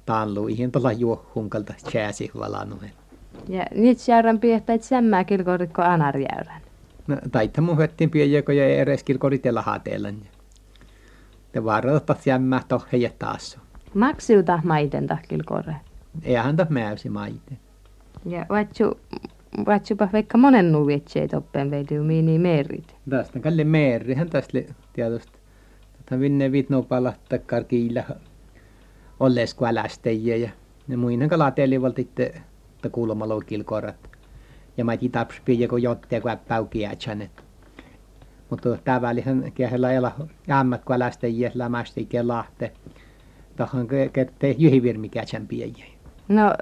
taanlu 0.06 0.48
ihan 0.48 0.72
tuolla 0.72 0.92
juohunkalta 0.92 1.74
chääsi 1.90 2.32
valanuhen. 2.40 2.92
Ja 3.50 3.66
nyt 3.76 4.08
jäärän 4.08 4.40
piehtäit 4.40 4.84
sämmää 4.84 5.24
kilkorikko 5.24 5.82
anarjäyrän. 5.82 6.62
No 7.08 7.18
taita 7.32 7.62
mun 7.62 7.78
höttiin 7.78 8.10
piejäkö 8.10 8.54
ja 8.54 8.66
eres 8.66 9.04
kilkorit 9.04 9.46
ja 9.46 9.56
lahateella. 9.56 10.10
Te 11.52 11.64
vaarata 11.64 12.16
sämmää 12.20 12.62
tohje 12.68 13.14
taas. 13.20 13.60
Maksiuta 13.94 14.62
maiten 14.64 15.08
tahkilkorre. 15.08 15.76
Eihän 16.24 16.56
ta 16.56 16.68
mäysi 16.70 17.10
maiten. 17.10 17.60
Ja 18.26 18.46
vatsu, 18.50 19.00
vatsupa 19.66 20.10
vaikka 20.14 20.38
monen 20.38 20.72
nuvietsei 20.72 21.28
toppen 21.28 21.72
veityy 21.72 22.04
miini 22.04 22.40
merit. 22.40 22.96
Tästä 23.10 23.40
kalle 23.40 23.64
merihän 23.64 24.30
tästä 24.30 24.60
tietysti 24.94 25.40
ta 26.06 26.20
vinne 26.20 26.52
vitnopalla 26.52 27.14
takkar 27.30 27.64
kiillä 27.64 28.04
ollees 29.20 29.54
kuälästejä 29.54 30.36
ja 30.36 30.50
ne 30.88 30.98
muinen 30.98 31.30
kalatelivalta 31.30 32.02
itte 32.02 32.42
ta 32.82 32.90
kuulomalo 32.90 33.40
kilkorat. 33.40 34.10
Ja 34.78 34.86
mä 34.86 34.98
tii 34.98 35.10
tapspii 35.10 35.68
kun 35.68 35.82
jotte 35.82 36.22
kun 36.22 36.32
päukiätsän. 36.48 37.30
Mutta 38.50 38.78
tää 38.84 39.02
välihän 39.02 39.52
kiehellä 39.56 39.92
ela 39.92 40.12
jämmät 40.48 40.86
kuälästejä 40.86 41.52
lämästi 41.54 42.06
kelahte. 42.06 42.72
Tahan 43.56 43.88
kette 44.14 44.56
jyhivirmikätsän 44.58 45.48
piejä. 45.48 45.86
No, 46.28 46.54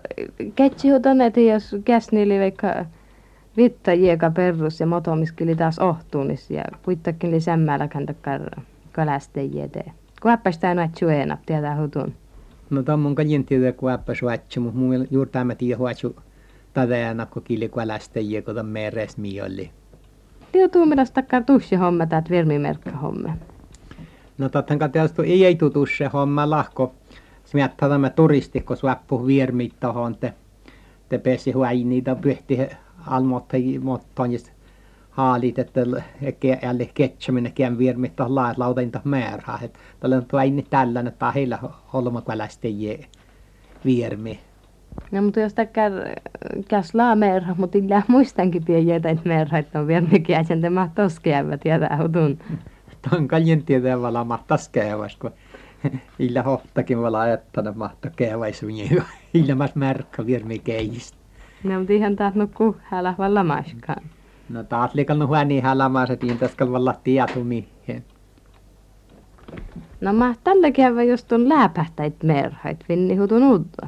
ketsi 0.56 0.88
tonne, 1.02 1.32
jos 1.54 1.76
käsniili 1.86 2.40
vaikka 2.40 2.86
vitta 3.58 3.94
jieka 3.94 4.32
perus 4.32 4.80
ja 4.80 4.88
motomiskili 4.88 5.56
taas 5.56 5.80
ohtuunis 5.80 6.52
ja 6.52 6.64
kuitenkin 6.86 7.32
li 7.32 7.40
sämmällä 7.40 7.88
kantakkar 7.88 8.42
kalastajia 8.92 9.68
te. 9.68 9.84
Kuappa 10.22 10.52
sitä 10.52 10.74
noit 10.74 10.96
suena, 10.98 11.38
tietää 11.46 11.82
hutun. 11.82 12.14
No 12.70 12.84
tammun 12.84 13.16
kajen 13.16 13.46
tiedä 13.46 13.72
kuappa 13.72 14.16
suatsu, 14.16 14.62
mutta 14.62 14.80
mun 14.80 15.08
juuri 15.12 15.32
tämä 15.32 15.56
tiedä 15.56 15.78
huatsu 15.78 16.16
tadeana, 16.74 17.26
kun 17.26 17.44
kili 17.44 17.70
kalastajia, 17.70 18.42
kun 18.42 18.56
tämän 18.56 18.72
meres 18.72 19.18
miolli. 19.18 19.72
Tiedä 20.58 20.70
tuumilas 20.70 21.12
takkar 21.12 21.44
tussi 21.44 21.76
homma, 21.76 22.06
täät 22.06 22.30
vermimerkka 22.30 22.92
homma. 22.92 23.34
No 24.38 24.50
tottahan 24.50 24.92
tietysti 24.92 25.22
ei 25.22 25.46
ei 25.46 25.56
tutusse 25.56 26.10
homma 26.14 26.50
lahko. 26.50 26.96
Smiattaa 27.46 27.90
tämä 27.90 28.10
turisti, 28.10 28.62
kun 28.62 28.78
suappu 28.78 29.28
viermit 29.28 29.74
tohon, 29.80 30.16
te, 30.16 30.34
te 31.10 31.18
pesi 31.18 31.52
huainiita 31.52 32.16
pyhti 32.16 32.60
almoittajia, 33.08 33.82
mutta 33.82 34.24
haalit, 35.10 35.60
että 35.60 35.82
jälle 36.62 36.90
ketsäminen 36.94 37.54
kään 37.54 37.78
viermittä 37.78 38.36
laat 38.36 38.58
lautinta 38.58 39.02
määrää. 39.04 39.60
Tällä 40.00 40.16
on 40.16 40.26
tuo 40.26 40.40
tällainen, 40.70 41.14
että 41.14 41.32
heillä 41.32 41.60
olmakälästäjiä 41.94 42.98
viermi. 43.86 44.40
No 45.12 45.22
mutta 45.22 45.40
jos 45.40 45.54
takkar 45.54 45.92
käs 46.68 46.96
laa 46.96 47.16
määrä, 47.16 47.56
mutta 47.58 47.78
illa 47.78 48.02
muistankin 48.08 48.66
pieniä 48.66 48.96
että 48.96 49.16
määrä, 49.26 49.58
että 49.58 49.80
on 49.80 49.88
viermi 49.88 50.20
kiäsen, 50.20 50.62
te 50.62 50.70
mahtaisi 50.70 51.22
käyvät 51.22 51.66
ja 51.66 51.80
tähutun. 51.80 52.40
Tuon 53.10 53.28
kaljen 53.28 53.64
tietää 53.64 54.02
vala 54.02 54.24
mahtaisi 54.24 54.70
käyväs, 54.72 55.16
kun 55.16 55.32
illa 56.20 56.42
hohtakin 56.42 57.02
vala 57.02 57.20
ajattana 57.20 57.74
mahtaa 57.76 58.12
käyväis, 58.16 58.64
illa 59.34 59.56
mas 59.56 59.76
märkkä 59.76 60.26
viermi 60.26 60.60
keijistä. 60.60 61.18
No 61.64 61.80
mutta 61.80 61.94
ihan 61.94 62.16
taas 62.16 62.36
nukkuu 62.36 62.76
hälä 62.84 63.16
valla 63.18 63.44
maskaan. 63.44 64.04
No 64.50 64.64
taas 64.64 64.94
liikannut 64.94 65.30
huoni 65.30 65.60
halamaa 65.60 66.06
se 66.06 66.16
tiintäskal 66.16 66.72
valla 66.72 66.96
tiatu 67.04 67.44
mihin. 67.44 68.04
No 70.02 70.14
mä 70.14 70.34
tällä 70.44 70.72
käydä 70.72 71.04
jos 71.04 71.24
tuon 71.24 71.50
läpähtäit 71.50 72.24
merhait, 72.24 72.86
finni 72.86 73.16
hutun 73.16 73.44
uutta. 73.44 73.88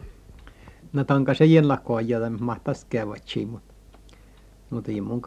No 0.93 1.03
tonka 1.03 1.33
se 1.33 1.45
jota 1.45 2.29
mahtas 2.39 2.85
käydä 2.85 3.11
mutta 3.51 3.73
mutta 4.69 4.91
ei 4.91 5.01
mun 5.01 5.21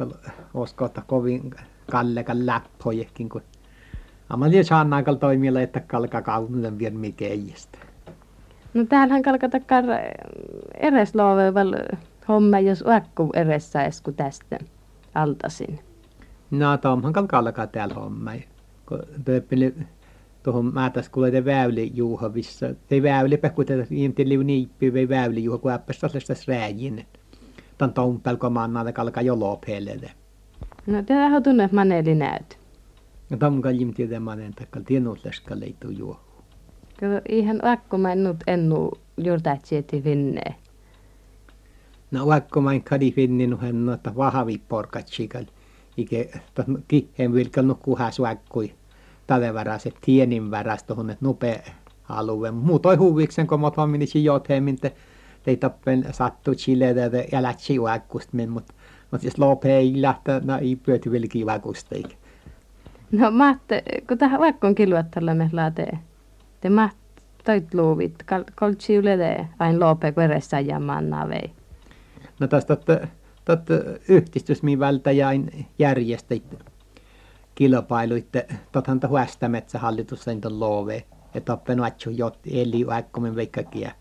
oskota 0.55 1.03
kovin 1.07 1.51
kallekan 1.91 2.47
läppojekin 2.47 3.29
kun 3.29 3.43
Amalia 4.33 4.65
saannaakal 4.65 5.15
toimilla, 5.15 5.61
että 5.61 5.81
kalka 5.81 6.23
kaunuden 6.23 6.79
vien 6.79 6.99
mikeijästä. 6.99 7.79
No 8.75 8.85
täällähän 8.85 9.23
kalkatakar 9.23 9.85
eres 10.75 11.15
loovella 11.15 11.77
homma, 12.29 12.61
jos 12.61 12.83
uakku 12.83 13.31
eres 13.35 13.73
saisku 13.73 14.13
tästä 14.13 14.59
altasin. 15.15 15.79
No 16.51 16.77
tomhan 16.77 17.13
kan 17.13 17.29
kalkaa 17.29 17.67
täällä 17.67 17.95
homma. 17.95 18.31
Kun 18.87 19.03
pöppeli 19.25 19.75
tuohon 20.43 20.75
maatas 20.75 21.09
kuulee 21.09 21.45
väyli 21.45 21.91
juuhovissa. 21.95 22.75
Te 22.89 23.03
väyli 23.03 23.37
pekuta 23.37 23.73
inti 23.91 24.29
liu 24.29 24.43
niippi 24.43 24.93
vei 24.93 25.09
väyli 25.09 25.45
juuho 25.45 25.59
kun 25.59 25.73
äppäs 25.73 25.99
tällaista 25.99 26.35
rääjin. 26.49 27.07
Tän 27.79 27.93
tuon 27.93 28.21
pelko 28.21 28.51
maannaa 28.51 28.93
kalkaa 28.93 29.23
jo 29.23 29.41
lopeelle. 29.41 30.11
No 30.87 31.03
te 31.03 31.15
lähde 31.15 31.41
tunne, 31.41 31.65
että 31.65 31.75
maneli 31.75 32.15
näyt. 32.15 32.59
No 33.31 33.37
tom 33.37 33.63
kaljim 33.63 33.95
tiedä 33.95 34.21
manen 34.21 34.55
takkal 34.55 34.83
tienut 34.83 35.25
läskä 35.25 35.61
leitu 35.61 35.91
juohu. 35.91 36.21
Kyllä 36.97 37.23
ihan 37.29 37.65
akko 37.65 37.99
mä 37.99 38.13
en 38.13 38.25
nyt 38.25 38.37
ennu 38.47 38.93
juurtatsieti 39.17 40.05
vinnee. 40.05 40.55
No 42.11 42.27
vaikka 42.27 42.61
mä 42.61 42.73
en 42.73 42.83
kadi 42.83 43.13
finnin 43.13 43.59
hän 43.61 43.87
noita 43.87 44.17
vahavi 44.17 44.63
porkatsikal. 44.69 45.45
Ike 45.97 46.31
kihen 46.89 47.33
vilkal 47.33 47.65
no 47.65 47.75
kuhas 47.75 48.21
vaikkui 48.21 48.75
talevaraset 49.33 49.95
tienin 50.01 50.51
varas 50.51 50.83
tuohon 50.83 51.11
että 51.11 51.25
nupe 51.25 51.63
alue. 52.09 52.51
Muutoi 52.51 52.97
huviksen 52.97 53.47
kun 53.47 53.61
mot 53.61 53.77
homminisi 53.77 54.25
jothemmin 54.25 54.77
te 54.81 54.95
tei 55.43 55.57
tappen 55.57 56.05
sattu 56.11 56.55
chiletä 56.55 57.11
ja 57.33 57.43
lätsi 57.43 57.83
vaikkust 57.83 58.33
min 58.33 58.51
mut 58.51 58.65
jos 59.23 59.39
lopee 59.39 59.77
ei 59.77 60.03
lähtö 60.03 60.41
no 60.45 60.59
ei 60.59 60.77
pyöty 60.77 61.11
vilki 61.11 61.47
vaikusteik. 61.47 62.07
No 63.13 63.31
Matte, 63.31 63.83
kun 64.09 64.19
tähän 64.19 64.41
vaikka 64.41 64.67
on 64.67 64.75
kiluattalla 64.75 65.35
me 65.35 65.51
laate, 65.53 65.87
te 66.61 66.71
maht 66.71 66.97
toit 67.45 67.75
luuvit, 67.75 68.15
koltsi 68.55 68.95
yle 68.95 69.49
aina 69.59 69.87
lopee 69.87 70.13
kun 70.13 70.23
edessä 70.23 70.61
ja 70.61 70.81
manna 70.81 71.29
vei. 71.29 71.53
No 72.41 72.47
tästä 72.47 72.77
tot 73.45 73.61
yhdistysmivalta 74.09 75.13
ja 75.13 75.29
järjestäit 75.79 76.45
kilpailuitte, 77.55 78.47
tothan 78.73 79.01
ta 79.01 79.09
huästä 79.09 79.49
metsähallitus 79.49 80.25
sen 80.25 80.41
ton 80.41 80.61
loove, 80.61 81.05
että 81.35 81.53
oppen 81.53 81.81
vatsu 81.81 82.11
jot 82.11 82.39
eli 82.53 82.85
aikkomen 82.89 83.37
veikkakia. 83.37 83.93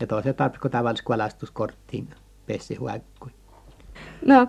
Ja 0.00 0.06
toiset 0.06 0.36
tarvitsko 0.36 0.68
tavallis 0.68 1.02
kalastuskorttiin 1.02 2.08
pessi 2.46 2.74
huakkui. 2.74 3.30
No, 4.26 4.46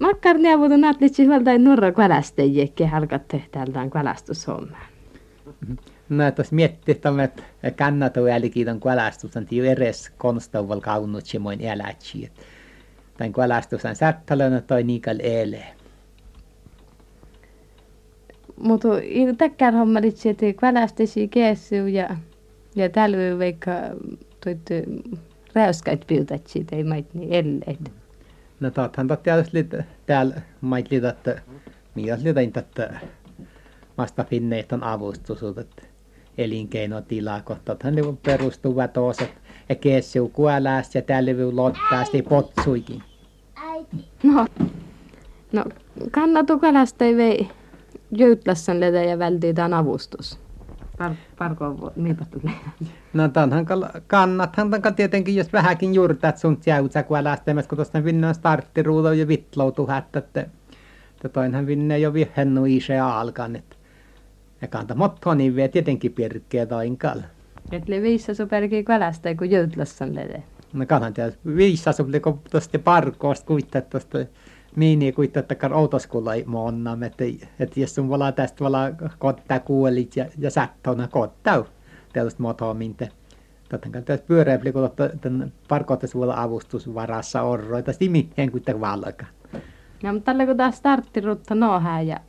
makkar 0.00 0.38
neuvotun 0.38 0.84
atlitsi 0.84 1.26
huolta 1.26 1.58
norra 1.58 1.92
kalastajiekki 1.92 2.84
halkat 2.84 3.22
täältä 3.50 3.88
kalastushommaa. 3.88 4.86
No, 6.08 6.24
jos 6.38 6.52
miettii, 6.52 6.92
että 6.92 7.10
kannatu 7.76 8.26
jälkiin 8.26 8.80
kalastus, 8.80 9.36
on 9.36 9.46
tiu 9.46 9.64
eres 9.64 10.12
konstauval 10.18 10.80
kaunut 10.80 11.26
semmoin 11.26 11.60
elätsi. 11.60 12.32
Tämän 13.16 13.32
kalastus 13.32 13.84
on 13.84 13.96
sättälönä 13.96 14.60
toi 14.60 14.82
niikal 14.82 15.18
elee. 15.22 15.74
Mutta 18.62 18.88
täkkään 19.38 19.74
hommalit 19.74 20.24
että 20.24 20.52
kalastesi 20.52 21.28
keessyy 21.28 21.88
ja, 21.88 22.16
ja 22.76 22.88
tällä 22.88 23.38
vaikka 23.38 23.70
tuitte 24.44 24.84
räyskäit 25.54 26.06
piltat 26.06 26.46
siitä 26.46 26.76
ei 26.76 26.84
mait 26.84 27.14
niin 27.14 27.32
elleet. 27.32 27.92
No 28.60 28.70
tottahan 28.70 29.08
totta 29.08 29.22
tietysti 29.22 29.66
täällä 30.06 30.34
mait 30.60 30.90
liitat, 30.90 31.28
mitä 31.94 32.18
liitat, 32.24 32.56
että 32.56 33.00
vasta 33.98 34.24
finneet 34.24 34.72
on 34.72 34.84
avustus, 34.84 35.42
että 35.42 35.82
elinkeinotila, 36.38 37.40
kohta 37.40 37.76
ne 37.90 38.02
perustuvat 38.22 38.96
oset 38.96 39.34
ja 39.68 39.74
kessiu 39.74 40.28
kuolästä 40.28 40.98
ja 40.98 41.02
tällä 41.02 41.30
lottaasti 41.52 42.22
potsuikin. 42.22 43.02
No, 44.22 44.46
no 45.52 45.64
kannatu 46.10 46.58
kalasta 46.58 47.04
ei 47.04 47.16
vei 47.16 47.48
Jöytlässän 48.16 48.80
letä 48.80 49.02
ja 49.02 49.18
vältetään 49.18 49.74
avustus. 49.74 50.38
Par, 50.98 51.12
parko 51.38 51.92
tulee. 52.24 52.54
No 53.12 53.28
tanhan 53.28 53.66
kannathan 54.06 54.70
tanka 54.70 54.92
tietenkin, 54.92 55.36
jos 55.36 55.52
vähänkin 55.52 55.94
juurtat 55.94 56.38
sun 56.38 56.58
jäytsä 56.66 57.02
kuolästämässä, 57.02 57.68
kun 57.68 57.76
tuosta 57.76 58.04
vinnaan 58.04 58.34
starttiruudo 58.34 59.12
ja 59.12 59.28
vitloutuhat, 59.28 60.16
että, 60.16 60.40
että 60.40 61.28
toinhan 61.28 61.66
vinne 61.66 61.98
jo 61.98 62.12
vihennu 62.12 62.64
isä 62.64 63.06
alkan, 63.06 63.56
että 63.56 63.76
ja 64.62 64.68
kanta 64.68 64.94
motto 64.94 65.34
niin 65.34 65.56
vie 65.56 65.68
tietenkin 65.68 66.12
pirkkeä 66.12 66.66
toinkal. 66.66 67.20
Et 67.72 67.88
le 67.88 68.02
viissa 68.02 68.34
superki 68.34 68.84
kalasta, 68.84 69.34
kun 69.34 69.50
Jöytlässän 69.50 70.14
letä. 70.14 70.42
No 70.72 70.86
tiedä, 71.14 71.32
viissa 71.56 71.90
kun 72.22 72.40
tuosta 72.50 72.78
parkoosta 72.78 73.46
kuittaa 73.46 73.80
tuosta 73.80 74.18
miini 74.76 75.12
kuitenkaan 75.12 75.72
outoskulla 75.72 76.34
ei 76.34 76.44
monna, 76.46 76.98
että, 77.06 77.24
että 77.60 77.80
jos 77.80 77.94
sun 77.94 78.08
vala 78.08 78.32
tästä 78.32 78.64
vala 78.64 78.78
kottaa 79.18 79.60
kuolit 79.60 80.16
ja, 80.16 80.26
ja 80.38 80.50
sattona 80.50 81.08
kottau, 81.08 81.64
tällaista 82.12 82.42
motoa 82.42 82.74
minte. 82.74 83.08
Totten 83.68 84.04
tässä 84.04 84.26
pyöreäpli, 84.26 84.72
kun 84.72 84.90
tämän 85.20 85.52
parkoitusvuolla 85.68 86.42
avustusvarassa 86.42 87.42
orroita, 87.42 87.92
sitten 87.92 88.50
kuitenkaan 88.50 88.80
valka. 88.80 89.26
No, 90.02 90.12
mutta 90.12 90.24
tällä 90.24 90.46
kun 90.46 90.56
taas 90.56 90.76
starttirutta 90.76 91.54
nohää 91.54 92.00
ja, 92.00 92.20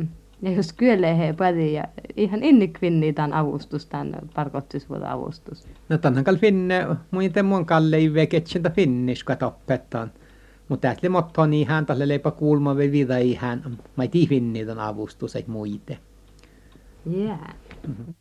ja 0.41 0.51
jos 0.51 0.73
kyölee 0.73 1.33
pädi 1.33 1.73
ja 1.73 1.83
ihan 2.17 2.43
innikvinni 2.43 3.13
tämän 3.13 3.33
avustus, 3.33 3.85
tämän 3.85 4.15
parkoitusvuolla 4.35 5.11
avustus. 5.11 5.67
No 5.89 5.97
tänhän 5.97 6.23
kal 6.23 6.37
finne, 6.37 6.87
muuten 7.11 7.45
mun 7.45 7.65
kalle 7.65 7.95
ei 7.95 8.13
veketsintä 8.13 8.69
finnish, 8.69 9.25
kun 9.25 9.47
opettaan. 9.47 10.11
Mutta 10.69 10.87
äsken 10.87 11.11
motto 11.11 11.45
niin 11.45 11.67
hän 11.67 11.85
tälle 11.85 12.07
leipä 12.07 12.31
vielä 12.77 12.91
vida 12.91 13.17
ei 13.17 13.35
hän, 13.35 13.77
mä 13.95 14.07
tihin 14.07 14.53
niitä 14.53 14.87
avustus, 14.87 15.35
et 15.35 15.47
muite. 15.47 15.97
Yeah. 17.17 17.39
Mm-hmm. 17.87 18.13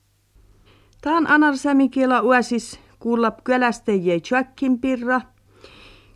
Samikiela 1.55 2.21
uasis 2.21 2.81
kuulla 2.99 3.33
kylästejä 3.45 4.21
Tjökkin 4.21 4.79
pirra, 4.79 5.21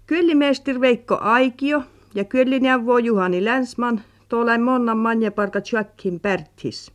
kyllimestir 0.06 0.80
Veikko 0.80 1.18
Aikio 1.20 1.82
ja 2.14 2.24
kyllinjavvo 2.24 2.98
Juhani 2.98 3.44
Länsman, 3.44 4.00
tuollain 4.28 4.62
monnan 4.62 4.98
manjaparka 4.98 5.60
Tjökkin 5.60 6.20
Pärtis. 6.20 6.92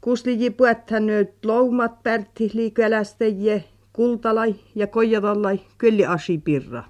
Kusliji 0.00 0.50
puethän 0.50 1.06
nyt 1.06 1.44
loumat 1.44 2.02
Pärti 2.02 2.50
liikylästejä, 2.54 3.60
kultalai 3.92 4.54
ja 4.74 4.86
kojatallai 4.86 5.60
kylli 5.78 6.06
asipirra. 6.06 6.84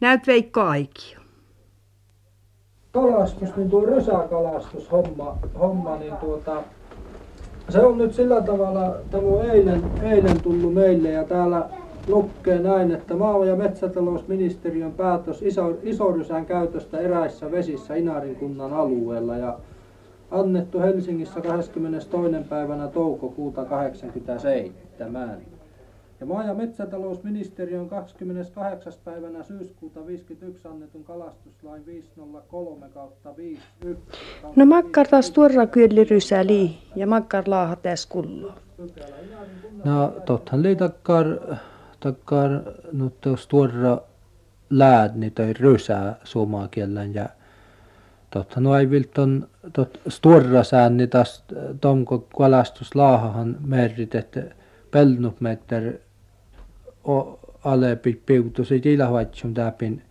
Näyt 0.00 0.26
Veikko 0.26 0.60
Aikio. 0.60 1.18
Kalastus, 2.92 3.56
niin 3.56 3.70
tuo 3.70 3.86
rysäkalastus 3.86 4.90
homma, 5.60 5.96
niin 5.96 6.16
tuota, 6.16 6.62
se 7.68 7.80
on 7.80 7.98
nyt 7.98 8.14
sillä 8.14 8.42
tavalla, 8.42 8.96
tämä 9.10 9.52
eilen, 9.52 9.82
eilen 10.02 10.40
tullut 10.42 10.74
meille 10.74 11.10
ja 11.10 11.24
täällä 11.24 11.68
lukee 12.08 12.58
näin, 12.58 12.90
että 12.90 13.14
maa- 13.16 13.44
ja 13.44 13.56
metsätalousministeriön 13.56 14.92
päätös 14.92 15.42
iso, 15.42 15.72
käytöstä 16.46 16.98
eräissä 16.98 17.50
vesissä 17.50 17.94
Inarin 17.94 18.36
kunnan 18.36 18.72
alueella 18.72 19.36
ja 19.36 19.58
annettu 20.30 20.80
Helsingissä 20.80 21.40
22. 21.40 22.48
päivänä 22.48 22.88
toukokuuta 22.88 23.64
87. 23.64 25.53
Ja 26.20 26.26
maa- 26.26 26.44
ja 26.44 26.54
metsätalousministeriön 26.54 27.88
28. 27.88 28.92
päivänä 29.04 29.42
syyskuuta 29.42 30.06
51 30.06 30.68
annetun 30.68 31.04
kalastuslain 31.04 31.86
503 31.86 32.88
kautta 32.88 33.36
51. 33.36 34.22
No 34.56 34.66
makkar 34.66 35.08
taas 35.08 35.30
tuorra 35.30 35.66
kyölli 35.66 36.04
rysäli 36.04 36.78
ja 36.96 37.06
makkar 37.06 37.44
laaha 37.46 37.76
täs 37.76 38.06
kullo. 38.06 38.52
No 39.84 40.12
tottahan 40.26 40.62
li 40.62 40.76
takkar, 40.76 41.26
takkar 42.00 42.50
no 42.92 43.10
tuossa 43.20 43.48
tuorra 43.48 43.98
läädni 44.70 45.30
tai 45.30 45.52
rysää 45.52 46.16
suomakielen 46.24 47.14
ja 47.14 47.28
tottahan 48.30 48.64
no 48.64 48.76
ei 48.76 48.90
vilton 48.90 49.48
tot 49.72 50.00
stuorra 50.08 50.62
säänni 50.62 51.06
taas 51.06 51.44
tomko 51.80 52.18
kalastuslaahahan 52.18 53.56
merrit, 53.66 54.14
että 54.14 54.42
pelnupmetter 54.94 55.92
alepi 57.64 58.22
piutusi 58.26 58.80
tilavatsun 58.80 59.54
täpin 59.54 60.02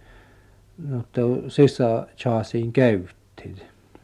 no 0.87 1.03
sisä 1.47 2.07
chaasiin 2.17 2.73
käytti. 2.73 3.55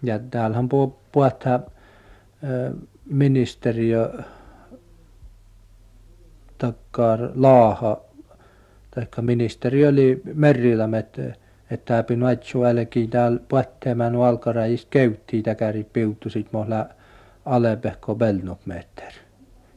Ja 0.03 0.19
täällähän 0.19 0.69
puhutaan 0.69 1.63
ministeriö 3.05 4.13
takkar 6.57 7.19
laaha 7.35 8.01
taikka 8.95 9.21
ministeriö 9.21 9.89
oli 9.89 10.21
merillä 10.33 10.89
että 11.71 11.95
täpin 11.95 12.21
vatsu 12.21 12.63
älki 12.63 13.07
täällä 13.07 13.39
puhutaan 13.49 14.15
alkarajista 14.15 14.87
käytti 14.89 15.41
täkäri 15.41 15.83
piutusit 15.83 16.53
mohla 16.53 16.89
alepehko 17.45 18.15
belnupmetter. 18.15 19.13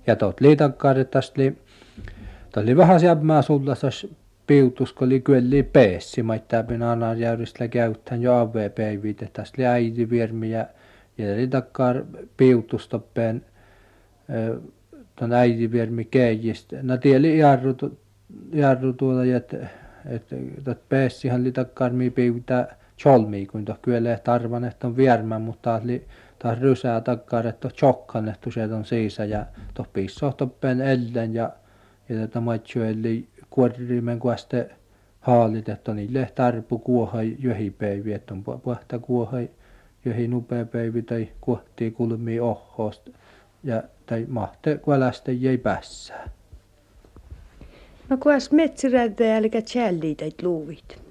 Ja 0.07 0.17
tot 0.17 0.41
liitakkar 0.41 0.99
että 0.99 1.13
tästä 1.13 1.43
Tämä 2.53 2.65
oli 2.65 2.77
vähän 2.77 3.01
sieltä 3.01 3.43
sulla 3.43 3.75
piutus, 4.47 4.93
kun 4.93 5.07
oli 5.07 5.21
kyllä 5.21 5.63
peessi, 5.73 6.23
mutta 6.23 6.65
minä 6.69 6.91
annan 6.91 7.21
järjestellä 7.21 7.69
käyttän 7.69 8.23
jo 8.23 8.35
AV-päivit, 8.35 9.23
että 9.23 9.43
tässä 9.43 9.55
oli 9.59 9.67
äiti 9.67 10.11
viermi 10.11 10.51
ja 10.51 10.67
ja 11.19 11.35
oli 11.35 11.47
takkaan 11.47 12.05
piutustoppeen 12.37 13.45
tuon 15.17 15.33
äiti 15.33 15.73
viermi 15.73 16.05
keijistä. 16.05 16.77
No 16.83 16.97
tieli 16.97 17.39
jarru, 17.39 17.77
jarru 18.53 18.93
tuolla, 18.93 19.37
että 19.37 19.57
että 20.07 20.37
että 20.59 20.77
peessihan 20.89 21.41
oli 21.41 21.53
takkaan 21.53 21.95
mi 21.95 22.11
piutaa 22.11 22.67
cholmi, 22.99 23.47
kun 23.47 23.65
tuo 23.65 23.77
kyllä 23.83 24.19
tarvan, 24.25 24.65
että 24.65 24.87
on 24.87 24.97
viermä, 24.97 25.39
mutta 25.39 25.63
taas 25.63 25.83
taas 26.43 26.61
rysää 26.61 27.03
chokkan, 27.75 28.29
että 28.29 28.51
se 28.51 28.75
on 28.75 28.85
siisä 28.85 29.25
ja 29.25 29.47
tuo 29.75 29.87
pissohtoppeen 29.93 30.81
ellen 30.81 31.35
ja 31.35 31.51
ja 32.09 32.17
tätä 32.17 32.41
maitsua 32.41 32.87
eli 32.87 33.29
kuorimen 33.51 34.19
kuaste 34.19 34.71
haalit, 35.21 35.69
että 35.69 35.95
niille 35.95 36.33
tarpu 36.35 36.79
kuoha 36.79 37.23
johipäivi, 37.23 38.13
että 38.13 38.35
on 38.35 38.45
puhta 38.45 38.99
kuoha 38.99 39.37
johi 40.05 40.29
nupeapäivi 40.29 41.03
tai 41.03 41.29
kuohtii 41.41 41.91
kulmii 41.91 42.41
ohhosta 42.41 43.11
ja 43.65 43.83
tai 44.07 44.27
mahte 44.29 44.79
kuolästä 44.79 45.33
jäi 45.33 45.59
päässään. 45.59 46.31
No 48.09 48.17
kuas 48.17 48.53
metsiräitä 48.53 49.37
eli 49.37 49.51
tjälliitä 49.51 50.25
luuvit? 50.43 51.02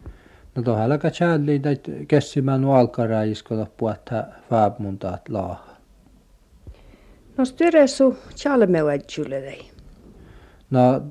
No 0.56 0.62
tuohon 0.62 0.84
alkaa 0.84 1.12
tjälliitä 1.12 1.70
kessimään 2.08 2.66
alkaräis, 2.66 3.44
kun 3.44 3.68
puhta 3.78 4.24
faabmuntaat 4.50 5.30
laaha. 5.30 5.72
No 7.38 7.46
styresu 7.46 8.18
tjalmeuadjulle 8.36 9.58
No 10.72 11.02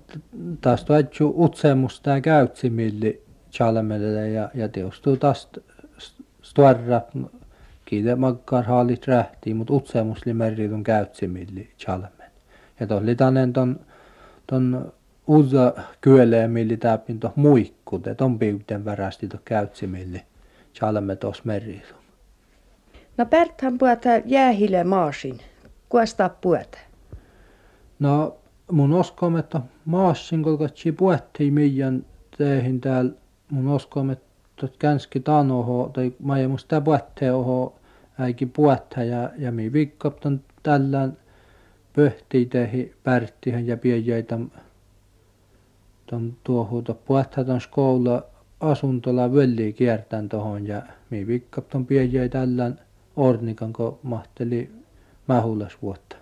taas 0.61 0.85
tuochu 0.85 1.45
utsemus 1.45 2.01
tämä 2.01 2.21
käytsimilli 2.21 3.23
chalmelle 3.53 4.29
ja, 4.29 4.51
ja 4.55 4.69
teostuu 4.69 5.17
taas 5.17 5.49
stuarra 6.43 7.01
kiite 7.85 8.15
makkar 8.15 8.65
haalit 8.65 9.07
rähtii, 9.07 9.55
mutta 9.55 9.75
utsemus 9.75 10.27
li 10.27 10.35
merritun 10.35 10.85
käytsimilli 10.85 11.71
chalmen. 11.79 12.31
Ja 12.81 12.87
tuossa 12.87 13.03
oli 13.03 13.17
tannen 13.17 13.53
ton, 13.53 13.81
ton 14.47 14.93
uza 15.29 15.73
kyölee 16.01 16.49
milli 16.49 16.77
täpin 16.77 17.21
tuoh 17.21 17.33
muikkut, 17.37 18.07
et 18.07 18.21
on 18.21 18.39
piuten 18.39 18.85
värästi 18.85 19.29
tuoh 19.29 19.43
käytsimilli 19.45 20.23
chalme 20.75 21.17
tuossa 21.17 21.43
merritun. 21.47 21.99
No 23.17 23.27
Berthan 23.27 23.79
puhutaan 23.79 24.23
jäähille 24.25 24.85
maasin. 24.85 25.39
Kuasta 25.89 26.29
puhutaan? 26.29 26.85
No 27.99 28.37
mun 28.71 28.93
oskom, 28.93 29.37
että 29.37 29.61
maassin 29.85 30.43
kolkatsi 30.43 30.93
puettiin 30.93 31.55
miian 31.55 32.05
teihin 32.39 32.81
täällä 32.81 33.13
mun 33.51 33.69
oskom, 33.69 34.11
että 34.11 34.69
känski 34.79 35.21
tanoho 35.21 35.91
tai 35.93 36.13
mä 36.23 36.39
ei 36.39 36.49
musta 36.49 36.81
puetteen 36.81 37.35
oho 37.35 37.81
äiki 38.19 38.47
puetta 38.47 39.03
ja, 39.03 39.31
ja 39.39 39.53
mi 39.53 39.73
vikkopton 39.73 40.41
tällään 40.63 41.17
pöhtii 41.93 42.47
teihin 42.47 42.95
pärttihän 43.03 43.67
ja 43.67 43.77
piejäitä 43.77 44.39
ton 46.11 46.37
tuohuta 46.45 46.95
puetta 46.95 47.45
ton 47.45 47.61
skoula 47.61 48.23
asuntola 48.61 49.33
völli 49.33 49.73
kiertän 49.73 50.29
tohon 50.29 50.67
ja 50.67 50.83
mi 51.11 51.27
vikkopton 51.27 51.87
piejäi 51.87 52.29
tällään 52.29 52.81
ornikan 53.17 53.73
kun 53.73 53.99
mahteli 54.03 54.71
mähulas 55.29 55.83
vuotta. 55.83 56.17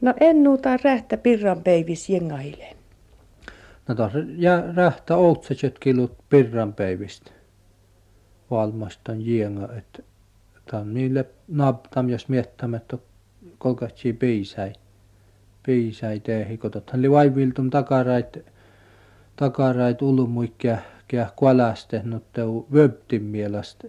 No 0.00 0.14
en 0.20 0.42
nuuta 0.42 0.76
rähtä 0.84 1.16
pirran 1.16 1.62
peivis 1.62 2.10
jengahille. 2.10 2.76
No 3.88 3.94
tuossa 3.94 4.18
ja 4.36 4.62
rähtä 4.74 5.16
outseset 5.16 5.78
kilut 5.78 6.16
pirran 6.28 6.72
peivistä. 6.72 7.30
Valmastan 8.50 9.26
jenga, 9.26 9.68
että 9.76 10.02
tam 10.70 10.94
niille 10.94 11.26
naptam 11.48 12.08
jos 12.08 12.28
miettämme, 12.28 12.76
että 12.76 12.98
kolkatsi 13.58 14.12
piisäi. 14.12 14.72
Piisäi 15.62 16.20
tehi, 16.20 16.58
kun 16.58 16.70
totta 16.70 16.92
oli 16.98 17.10
vaiviltum 17.10 17.70
takarait, 17.70 18.38
takarait 19.36 20.02
ulumuikkia 20.02 20.78
kää 21.08 21.30
kualaste, 21.36 22.02
teu 22.32 22.66
vöptin 22.72 23.22
mielestä. 23.22 23.88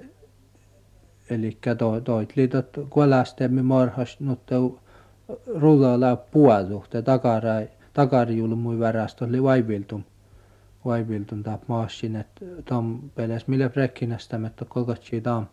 Eli 1.30 1.58
toit 2.04 2.34
liitot 2.36 2.68
kualasteemme 2.90 3.62
morhas, 3.62 4.18
teu 4.46 4.80
rullalla 5.56 6.16
puoluhte 6.16 7.02
takarai 7.02 7.70
takarjulmui 7.94 8.80
värästä 8.80 9.26
oli 9.26 9.44
vaiviltum. 9.44 10.04
Vaiviltum 10.86 11.44
tap 11.44 11.68
maassin 11.68 12.16
että 12.16 12.46
tom 12.66 13.00
peles 13.16 13.48
mille 13.48 13.70
frekkinästä 13.70 14.40
että 14.48 14.66
kolkatsi 14.66 15.22
tam 15.22 15.46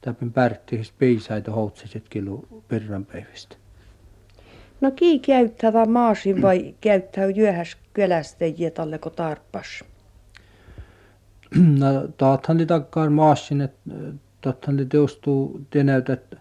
tapin 0.00 0.32
pärttihis 0.32 0.92
piisaita 0.92 1.52
houtsesit 1.52 2.08
kilu 2.08 2.62
pirranpäivistä 2.68 3.56
No 4.80 4.90
kii 4.90 5.18
käyttävä 5.18 5.86
maasin 5.86 6.42
vai 6.42 6.74
käyttää 6.80 7.26
jyöhäs 7.26 7.76
kylästejä 7.92 8.70
talleko 8.70 9.10
tarpas? 9.10 9.84
no 11.78 12.08
taathan 12.16 12.66
takkaan 12.66 13.12
maassin 13.12 13.60
että 13.60 13.90
tottahan 14.40 14.76
li 14.76 14.86
teostuu 14.86 15.60
tenäyt 15.70 16.10
että 16.10 16.36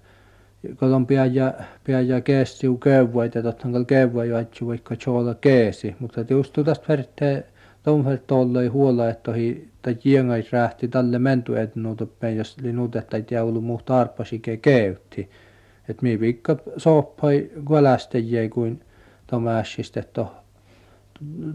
kolon 0.75 1.07
piaja 1.07 1.53
piaja 1.83 2.21
keestiu 2.21 2.77
kövvait 2.77 3.35
ja 3.35 3.43
tottahan 3.43 3.73
kol 3.73 3.83
kövvai 3.83 4.31
vaitsi 4.31 4.65
vaikka 4.65 4.95
chola 4.95 5.35
keesi 5.35 5.95
mutta 5.99 6.23
teostuu 6.23 6.63
tästä 6.63 6.85
vertee 6.89 7.47
tuon 7.83 8.05
vertolloi 8.05 8.67
huola 8.67 9.09
että 9.09 9.33
hi 9.33 9.69
tai 9.81 9.97
jiengais 10.03 10.51
rähti 10.51 10.87
tälle 10.87 11.19
mentu 11.19 11.55
et 11.55 11.75
nuutuppen 11.75 12.37
jos 12.37 12.57
li 12.61 12.73
nuutetta 12.73 13.17
ei 13.17 13.39
ollut 13.41 13.63
muu 13.63 13.81
tarpasike 13.85 14.57
keytti 14.57 15.29
et 15.89 16.01
mi 16.01 16.19
vikka 16.19 16.57
sooppai 16.77 17.49
kuolästejä 17.65 18.49
kuin 18.49 18.81
tomässistä 19.27 19.99
että 19.99 20.25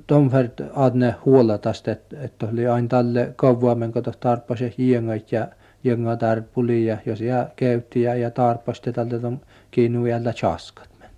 tuon 0.07 0.33
vert 0.33 0.61
adne 0.75 1.15
huola 1.25 1.59
tästä 1.59 1.97
että 2.23 2.47
oli 2.53 2.67
aina 2.67 2.89
tälle 2.89 3.33
kauemmin 3.37 3.93
kun 3.93 4.03
tarpase 4.21 4.75
jiengait 4.79 5.33
ja 5.33 5.49
jenga 5.85 6.17
tarpuli 6.17 6.87
ja 6.87 6.99
jos 7.07 7.21
ja 7.21 7.49
käytti 7.57 8.03
ja, 8.03 8.15
ja 8.15 8.31
tarpasti 8.31 8.93
tältä 8.93 9.19
ton 9.19 9.41
kiinnu 9.71 10.07
jällä 10.07 10.33
chaskat 10.33 10.89
men. 10.99 11.11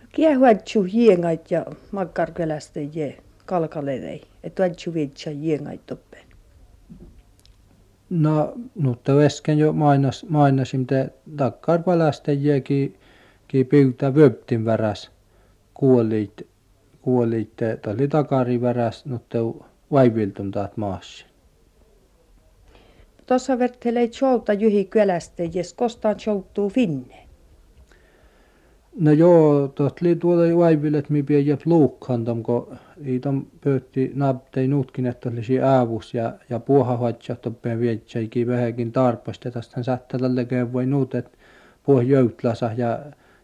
No 0.00 0.08
kiehuatsu 0.12 0.84
jiengait 0.92 1.50
ja 1.50 1.66
makkarkylästejä 1.92 3.12
kalkalevei, 3.46 4.22
että 4.42 4.66
tuotsu 4.68 4.94
viitsa 4.94 5.30
jiengait 5.30 5.86
toppen. 5.86 6.31
No, 8.12 8.52
mutta 8.74 9.12
äsken 9.12 9.58
jo 9.58 9.72
mainas, 9.72 10.26
mainasin, 10.28 10.86
te 10.86 11.10
takkar 11.36 11.82
palastajiakin 11.82 12.98
ki 13.48 13.64
pyytää 13.64 14.14
vöptin 14.14 14.64
väräs 14.64 15.10
kuolit, 15.74 16.46
kuolit, 17.02 17.52
oli 17.86 18.08
takari 18.08 18.60
väräs, 18.60 19.04
mutta 19.04 19.38
vaiviltum 19.92 20.50
taat 20.50 20.76
maassa. 20.76 21.26
Tuossa 23.26 23.58
verttelee 23.58 24.08
cholta 24.08 24.52
juhi 24.52 24.84
kylästä, 24.84 25.42
jes 25.54 25.74
kostaan 25.74 26.16
choltuu 26.16 26.70
finne. 26.70 27.28
No 28.94 29.12
joo, 29.12 29.68
tuot 29.68 30.00
li 30.00 30.16
tuolla 30.16 30.56
vaivilet 30.56 31.08
mi 31.10 31.22
pie 31.22 31.38
jep 31.40 31.62
luukkantam, 31.64 32.42
ko 32.42 32.74
iitam 33.06 33.46
pöytti 33.64 34.10
naptei 34.14 34.68
nutkin, 34.68 35.06
että 35.06 35.28
olisi 35.28 35.60
aavus 35.60 36.14
ja, 36.14 36.32
ja 36.50 36.60
puoha 36.60 36.96
hoitsa 36.96 37.34
toppeen 37.34 37.80
vietsäikin 37.80 38.46
vähänkin 38.46 38.92
tarpasta. 38.92 39.50
Tästä 39.50 39.82
sättä 39.82 40.18
tälle 40.18 40.72
voi 40.72 40.86
nuut, 40.86 41.14
että 41.14 41.38
puoh 41.82 42.00
joutlasa 42.00 42.70
ja, 42.76 42.98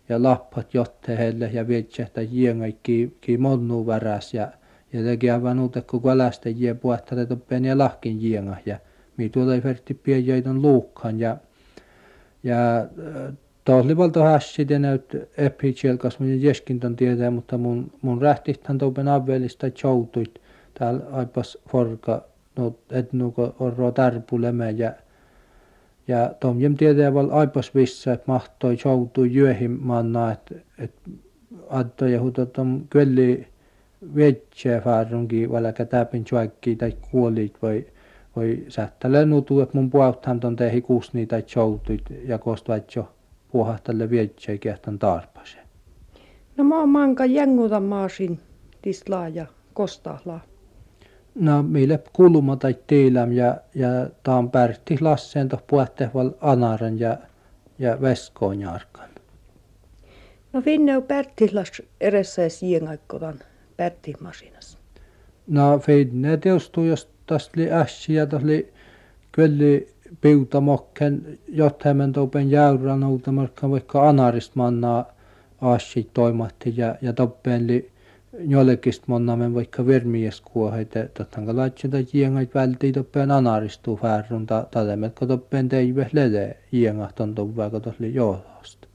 ja 0.09 0.23
lappat 0.23 0.75
jotteelle 0.75 1.51
ja 1.53 1.69
vietsähtä 1.69 2.23
jiengaikin 2.23 3.17
ki 3.21 3.39
monnu 3.39 3.87
väräs 3.87 4.35
ja, 4.35 4.49
ja 4.93 5.03
teki 5.03 5.31
aivan 5.31 5.57
nuut, 5.57 5.77
kun 5.91 6.03
kalästä 6.03 6.49
jie 6.49 6.75
puhtale 6.75 7.27
toppeen 7.27 7.65
ja 7.65 7.79
lahkin 7.79 8.23
jiengah 8.23 8.61
ja 8.67 8.79
mi 9.17 9.29
tuolla 9.29 9.55
ei 9.55 9.63
vertti 9.63 9.95
pie 9.95 10.19
jäitän 10.19 10.63
luukkaan 10.63 11.21
ja, 11.21 11.37
ja 12.43 12.57
Tohlivalta 13.69 14.25
hässi 14.25 14.67
ja 14.69 14.79
näyt 14.79 15.17
epi 15.37 15.73
tjelkas 15.73 16.19
mun 16.19 16.43
jeskintan 16.43 16.97
tietää, 16.97 17.31
mutta 17.31 17.59
mun, 17.59 17.91
mun 18.03 18.23
rähtihtan 18.23 18.79
toupen 18.79 19.09
avvelista 19.09 19.67
joutuit 19.83 20.41
täällä 20.79 21.01
aipas 21.13 21.59
forka, 21.69 22.23
no 22.57 22.75
et 22.91 23.13
nuko 23.13 23.57
orro 23.61 23.93
tärpuleme 23.93 24.71
ja 24.71 24.93
ja 26.09 26.35
tom 26.41 26.61
jem 26.61 26.77
tietää 26.77 27.15
val 27.15 27.29
aipas 27.31 27.75
vissa, 27.75 28.13
että 28.13 28.25
mahtoi 28.27 28.77
joutui 28.85 29.35
jyöhim 29.35 29.79
manna, 29.81 30.33
että 30.33 30.55
et 30.79 30.95
adto 31.69 32.07
ja 32.07 32.21
huto 32.21 32.47
tom 32.47 32.81
kölli 32.91 33.47
vetsä 34.15 34.81
färrunki 34.85 35.53
välkä 35.53 35.85
täpin 35.85 36.25
tjoikki 36.25 36.77
tai 36.77 36.93
kuolit 37.11 37.63
vai 37.63 37.85
vai 38.37 38.59
sähtäle 38.69 39.25
nutu, 39.25 39.61
että 39.61 39.79
mun 39.79 39.91
puhuthan 39.91 40.41
ton 40.41 40.57
tehi 40.57 40.81
kusni 40.81 41.27
tai 41.27 41.45
joutuit 41.57 42.03
ja 42.25 42.39
kostuat 42.39 42.97
jo 42.97 43.09
puhahtalle 43.53 44.11
vietsei 44.11 44.59
kehtan 44.59 44.99
tarpase. 44.99 45.59
No 46.57 46.65
mä 46.65 46.79
oon 46.79 46.89
manka 46.89 47.25
jänguta 47.25 47.81
maasin 47.81 48.41
tislaa 48.83 49.29
ja 49.29 49.47
kostahla. 49.75 50.41
No 51.35 51.63
meille 51.63 52.01
kulma 52.13 52.57
tai 52.57 52.75
tiiläm 52.87 53.33
ja, 53.33 53.57
ja 53.75 53.89
taan 54.23 54.51
pärti 54.51 54.97
lasseen 55.01 55.49
toh 55.49 55.63
puhtehval 55.67 56.31
anaran 56.41 57.01
ja, 57.01 57.17
ja 57.79 58.01
veskoon 58.01 58.61
jarkan. 58.61 59.09
No 60.53 60.61
finne 60.61 60.97
on 60.97 61.03
pärtihlas 61.03 61.83
edessä 62.01 62.43
ja 62.43 62.51
siengaikkotan 62.51 63.39
pärtihmasinas. 63.77 64.79
No 65.47 65.79
finne 65.79 66.37
teostuu, 66.37 66.85
jos 66.85 67.11
tästä 67.27 67.53
oli 67.57 67.73
ässi 67.73 68.15
ja 68.15 68.27
tästä 68.27 68.45
oli 68.45 68.73
kyllä 69.33 69.87
piutamokken 70.21 71.39
jothämän 71.49 72.13
toupen 72.13 72.51
jäyrän 72.51 73.05
uutamarkkan 73.05 73.71
vaikka 73.71 74.09
anarist 74.09 74.55
mannaa 74.55 75.05
aassit 75.61 76.13
toimatti 76.15 76.75
ja, 76.77 76.97
ja 77.03 77.13
toppen 77.13 77.67
li 77.67 77.91
jollekist 78.39 79.03
monnamen 79.07 79.55
vaikka 79.55 79.87
vermies 79.87 80.41
kuoheite 80.41 81.11
tottanka 81.15 81.57
laitsin 81.57 81.91
tai 81.91 82.07
jiengait 82.13 82.55
vältii 82.55 82.93
toppen 82.93 83.31
anaristuu 83.31 83.97
färrun 83.97 84.47
ta 84.47 84.67
talemet 84.71 85.15
ko 85.15 85.27
toppen 85.27 85.69
teive 85.69 86.11
lede 86.13 86.57
jiengahton 86.73 87.35
tuvaa 87.35 87.71
ko 87.71 87.81
tosli 87.81 88.15
johdosta. 88.15 88.89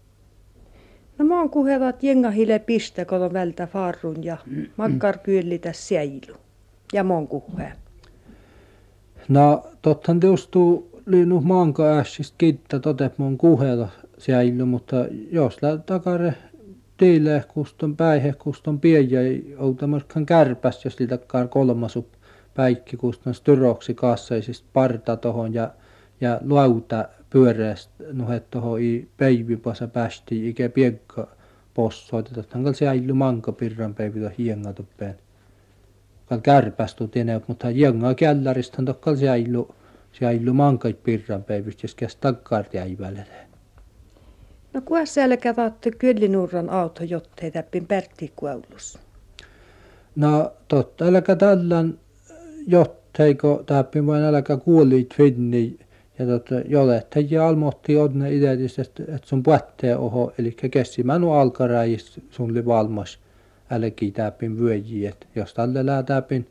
No 1.17 1.25
mä 1.25 1.39
oon 1.39 1.49
kuhevat 1.49 2.03
jengahille 2.03 2.59
piste 2.59 3.05
koton 3.05 3.33
vältä 3.33 3.67
farrun 3.67 4.23
ja 4.23 4.37
makkar 4.77 5.17
kyllitä 5.17 5.73
säilu. 5.73 6.35
Ja 6.93 7.03
mon 7.03 7.27
kuhe. 7.27 7.71
No 9.29 9.63
tottan 9.81 10.19
teostuu 10.19 10.92
liinu 11.05 11.41
maanka 11.41 11.97
ässistä 11.97 12.35
kiittää 12.37 12.79
totet 12.79 13.17
mun 13.17 13.37
kuhela 13.37 13.89
säily, 14.17 14.65
mutta 14.65 14.95
jos 15.31 15.61
lää 15.61 15.77
takare 15.77 16.35
tiile 16.97 17.43
kuston 17.47 17.95
päihe 17.97 18.33
kuston 18.33 18.79
piejä 18.79 19.19
outamaskan 19.57 20.25
kärpäs, 20.25 20.85
jos 20.85 20.99
litakkaan 20.99 21.49
kolmasu 21.49 22.07
päikki 22.53 22.97
kuston 22.97 23.33
styroksi 23.33 23.93
kasseisista 23.93 24.67
parta 24.73 25.17
tohon 25.17 25.53
ja, 25.53 25.71
ja 26.21 26.39
lauta 26.49 27.07
pyöreästä 27.29 28.03
nuhet 28.13 28.49
tohon 28.49 28.81
i 28.81 29.07
peivipasa 29.17 29.87
päästi 29.87 30.49
ikä 30.49 30.69
piekka 30.69 31.27
possoita, 31.73 32.43
kal 32.63 32.73
säily 32.73 33.13
manka 33.13 33.51
pirran 33.51 33.95
peivitä 33.95 34.31
hienga 34.37 34.73
toppeen. 34.73 35.15
Kal 36.29 36.39
tiene, 37.11 37.41
mutta 37.47 37.67
hienga 37.67 38.13
källaristahan 38.13 38.85
tokkal 38.85 39.15
säily 39.15 39.67
säily 40.19 40.51
mankait 40.51 41.03
pirran 41.03 41.43
päivistä, 41.43 41.81
jos 41.83 41.95
käs 41.95 42.15
takkaarti 42.15 42.79
äivälle. 42.79 43.25
No 44.73 44.81
kuinka 44.81 45.05
selkä 45.05 45.55
vaatte 45.55 45.91
kyllinurran 45.91 46.69
auto, 46.69 47.03
jottei 47.03 47.51
täppin 47.51 47.87
pärtti 47.87 48.33
kuollus? 48.35 48.99
No 50.15 50.51
totta, 50.67 51.05
äläkä 51.05 51.35
tällän 51.35 51.99
jotteiko 52.67 53.63
täppin 53.65 54.07
vain 54.07 54.23
äläkä 54.23 54.57
kuolit 54.57 55.15
finni 55.15 55.79
ja 56.19 56.25
tota, 56.25 56.55
jolle 56.55 57.07
teijä 57.09 57.45
almohti 57.45 57.97
odne 57.97 58.33
idetis, 58.33 58.79
että 58.79 59.03
et 59.15 59.23
sun 59.23 59.43
puhtee 59.43 59.97
oho, 59.97 60.33
eli 60.37 60.51
kessimänu 60.51 61.31
alkaräis 61.31 62.21
sun 62.29 62.53
li 62.53 62.65
valmas 62.65 63.19
älki 63.69 64.11
täppin 64.11 64.59
vyöji, 64.59 65.05
että 65.05 65.27
jos 65.35 65.53
tälle 65.53 65.85
lää 65.85 66.03
täppin 66.03 66.47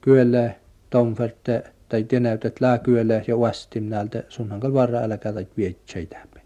kyölle 0.00 0.56
tomferte 0.90 1.64
tai 1.90 2.04
tenäytet 2.04 2.60
lää 2.60 2.78
kyölle 2.78 3.24
ja 3.26 3.36
uastim 3.36 3.84
näältä 3.84 4.22
sun 4.28 4.50
hankal 4.50 4.72
varra 4.72 4.98
äläkä 4.98 5.32
tai 5.32 5.46
vietsei 5.56 6.06
täppin. 6.06 6.42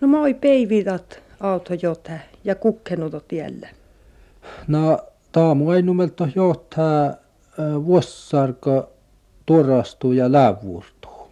No 0.00 0.08
moi 0.08 0.34
peivitat 0.34 1.22
auto 1.40 1.74
jota 1.82 2.12
ja 2.44 2.54
kukkenutot 2.54 3.28
tielle. 3.28 3.68
No 4.68 4.98
taamu 5.32 5.70
ei 5.70 5.82
numelta 5.82 6.28
johtaa 6.34 7.14
vuossarka 7.58 8.88
turrastuu 9.46 10.12
ja 10.12 10.32
lävuurtuu. 10.32 11.28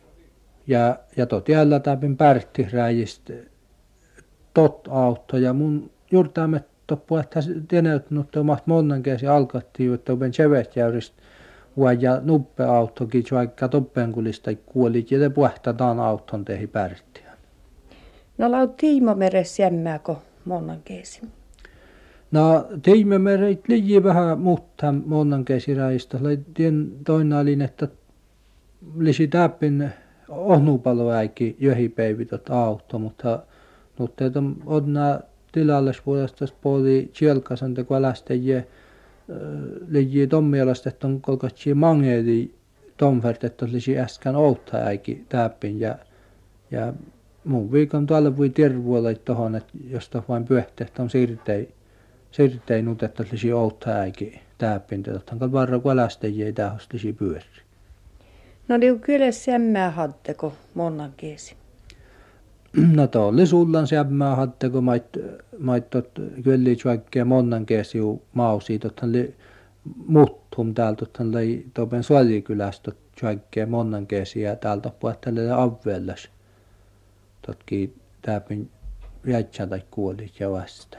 Ja, 0.66 0.98
ja 1.16 1.26
tot 1.26 1.46
täpin 1.82 2.16
pärtti 2.16 2.68
räjistä 2.72 3.32
tot 4.54 4.88
auto 4.90 5.36
ja 5.36 5.52
mun 5.52 5.90
juurtaamet 6.10 6.64
toppu, 6.86 7.16
että 7.16 7.40
teneytnut 7.68 8.28
maht 8.44 8.66
monen 8.66 9.02
käsi 9.02 9.26
alkattiin, 9.26 9.94
että 9.94 10.12
open 10.12 10.32
jäyristä 10.76 11.21
ja 12.00 12.20
nuppe 12.22 12.64
autokin, 12.64 13.24
vaikka 13.30 13.68
toppenkulista 13.68 14.50
kuoli, 14.66 15.06
ja 15.10 15.30
puhtataan 15.30 16.00
auton 16.00 16.44
tehi 16.44 16.66
pärttiä. 16.66 17.32
No 18.38 18.50
lau 18.50 18.68
tiimo 18.68 19.14
meres 19.14 19.58
jämmääkö 19.58 20.14
monen 20.44 20.82
käsi? 20.84 21.20
No 22.30 22.66
teimme 22.82 23.18
mereit 23.18 23.68
liian 23.68 24.04
vähän 24.04 24.38
mutta 24.38 24.94
monen 25.06 25.44
käsiräistä. 25.44 26.18
Tien 26.54 26.92
toinen 27.04 27.38
oli, 27.38 27.58
että 27.62 27.88
lisi 28.98 29.28
täppin 29.28 29.90
ohnupaloäikki 30.28 31.56
johipäivität 31.60 32.50
auto, 32.50 32.98
mutta 32.98 33.42
mutta 33.98 34.24
on 34.66 34.92
nämä 34.92 35.20
tilalle 35.52 35.92
vuodesta 36.06 36.44
puoli 36.60 37.10
chielkasan 37.14 37.74
te 37.74 37.86
lähtee 38.00 38.64
liji 39.88 40.26
tom 40.26 40.44
mielestä, 40.44 40.88
että 40.88 41.06
on 41.06 41.20
kolkatsi 41.20 41.74
mangeedi 41.74 42.54
tomfert, 42.96 43.44
että 43.44 43.64
olisi 43.64 43.98
äsken 43.98 44.36
outa 44.36 44.76
äiki 44.76 45.24
täppin 45.28 45.80
ja, 45.80 45.98
ja 46.70 46.92
muun 47.44 47.72
viikon 47.72 48.06
tuolla 48.06 48.36
voi 48.36 48.50
tervuolla 48.50 49.14
tuohon, 49.14 49.54
että 49.54 49.72
jos 49.90 50.10
vain 50.28 50.44
pyöhtä, 50.44 50.84
että 50.84 51.02
on 51.02 51.10
siirtei, 51.10 51.74
siirtei 52.30 52.82
nyt, 52.82 53.02
että 53.02 53.22
olisi 53.22 53.52
outa 53.52 53.90
äiki 53.90 54.40
täppin, 54.58 55.00
että 55.16 55.36
on 55.40 55.52
varra 55.52 55.78
kun 55.78 55.96
lähtee 55.96 56.52
tähän 56.54 56.78
olisi 56.92 57.12
pyöri. 57.12 57.44
No 58.68 58.76
niin 58.76 59.00
kyllä 59.00 59.32
semmää 59.32 59.90
hatteko 59.90 60.52
monnan 60.74 61.12
kiesi. 61.16 61.61
No 62.96 63.08
oli 63.14 63.46
sullan 63.46 63.86
sämmää 63.86 64.36
hatte, 64.36 64.70
kun 64.70 64.84
mait, 64.84 65.04
mait 65.58 65.90
tot, 65.90 66.10
vaikka 66.84 67.24
monnan 67.24 67.66
kesiu 67.66 68.22
mausi, 68.32 68.78
tothan 68.78 69.12
li 69.12 69.34
muttum 70.06 70.74
täältä, 70.74 70.98
tothan 71.04 71.32
li 71.32 71.66
topen 71.74 72.02
suolikylästä 72.02 72.92
vaikka 73.22 73.66
monnan 73.66 74.06
kesiä 74.06 74.56
täältä 74.56 74.90
puhuttele 75.00 75.52
avvellas. 75.52 76.28
Totki 77.46 77.94
täpin 78.22 78.70
jätsä 79.26 79.66
tai 79.66 79.82
kuolit 79.90 80.40
ja 80.40 80.50
vasta. 80.50 80.98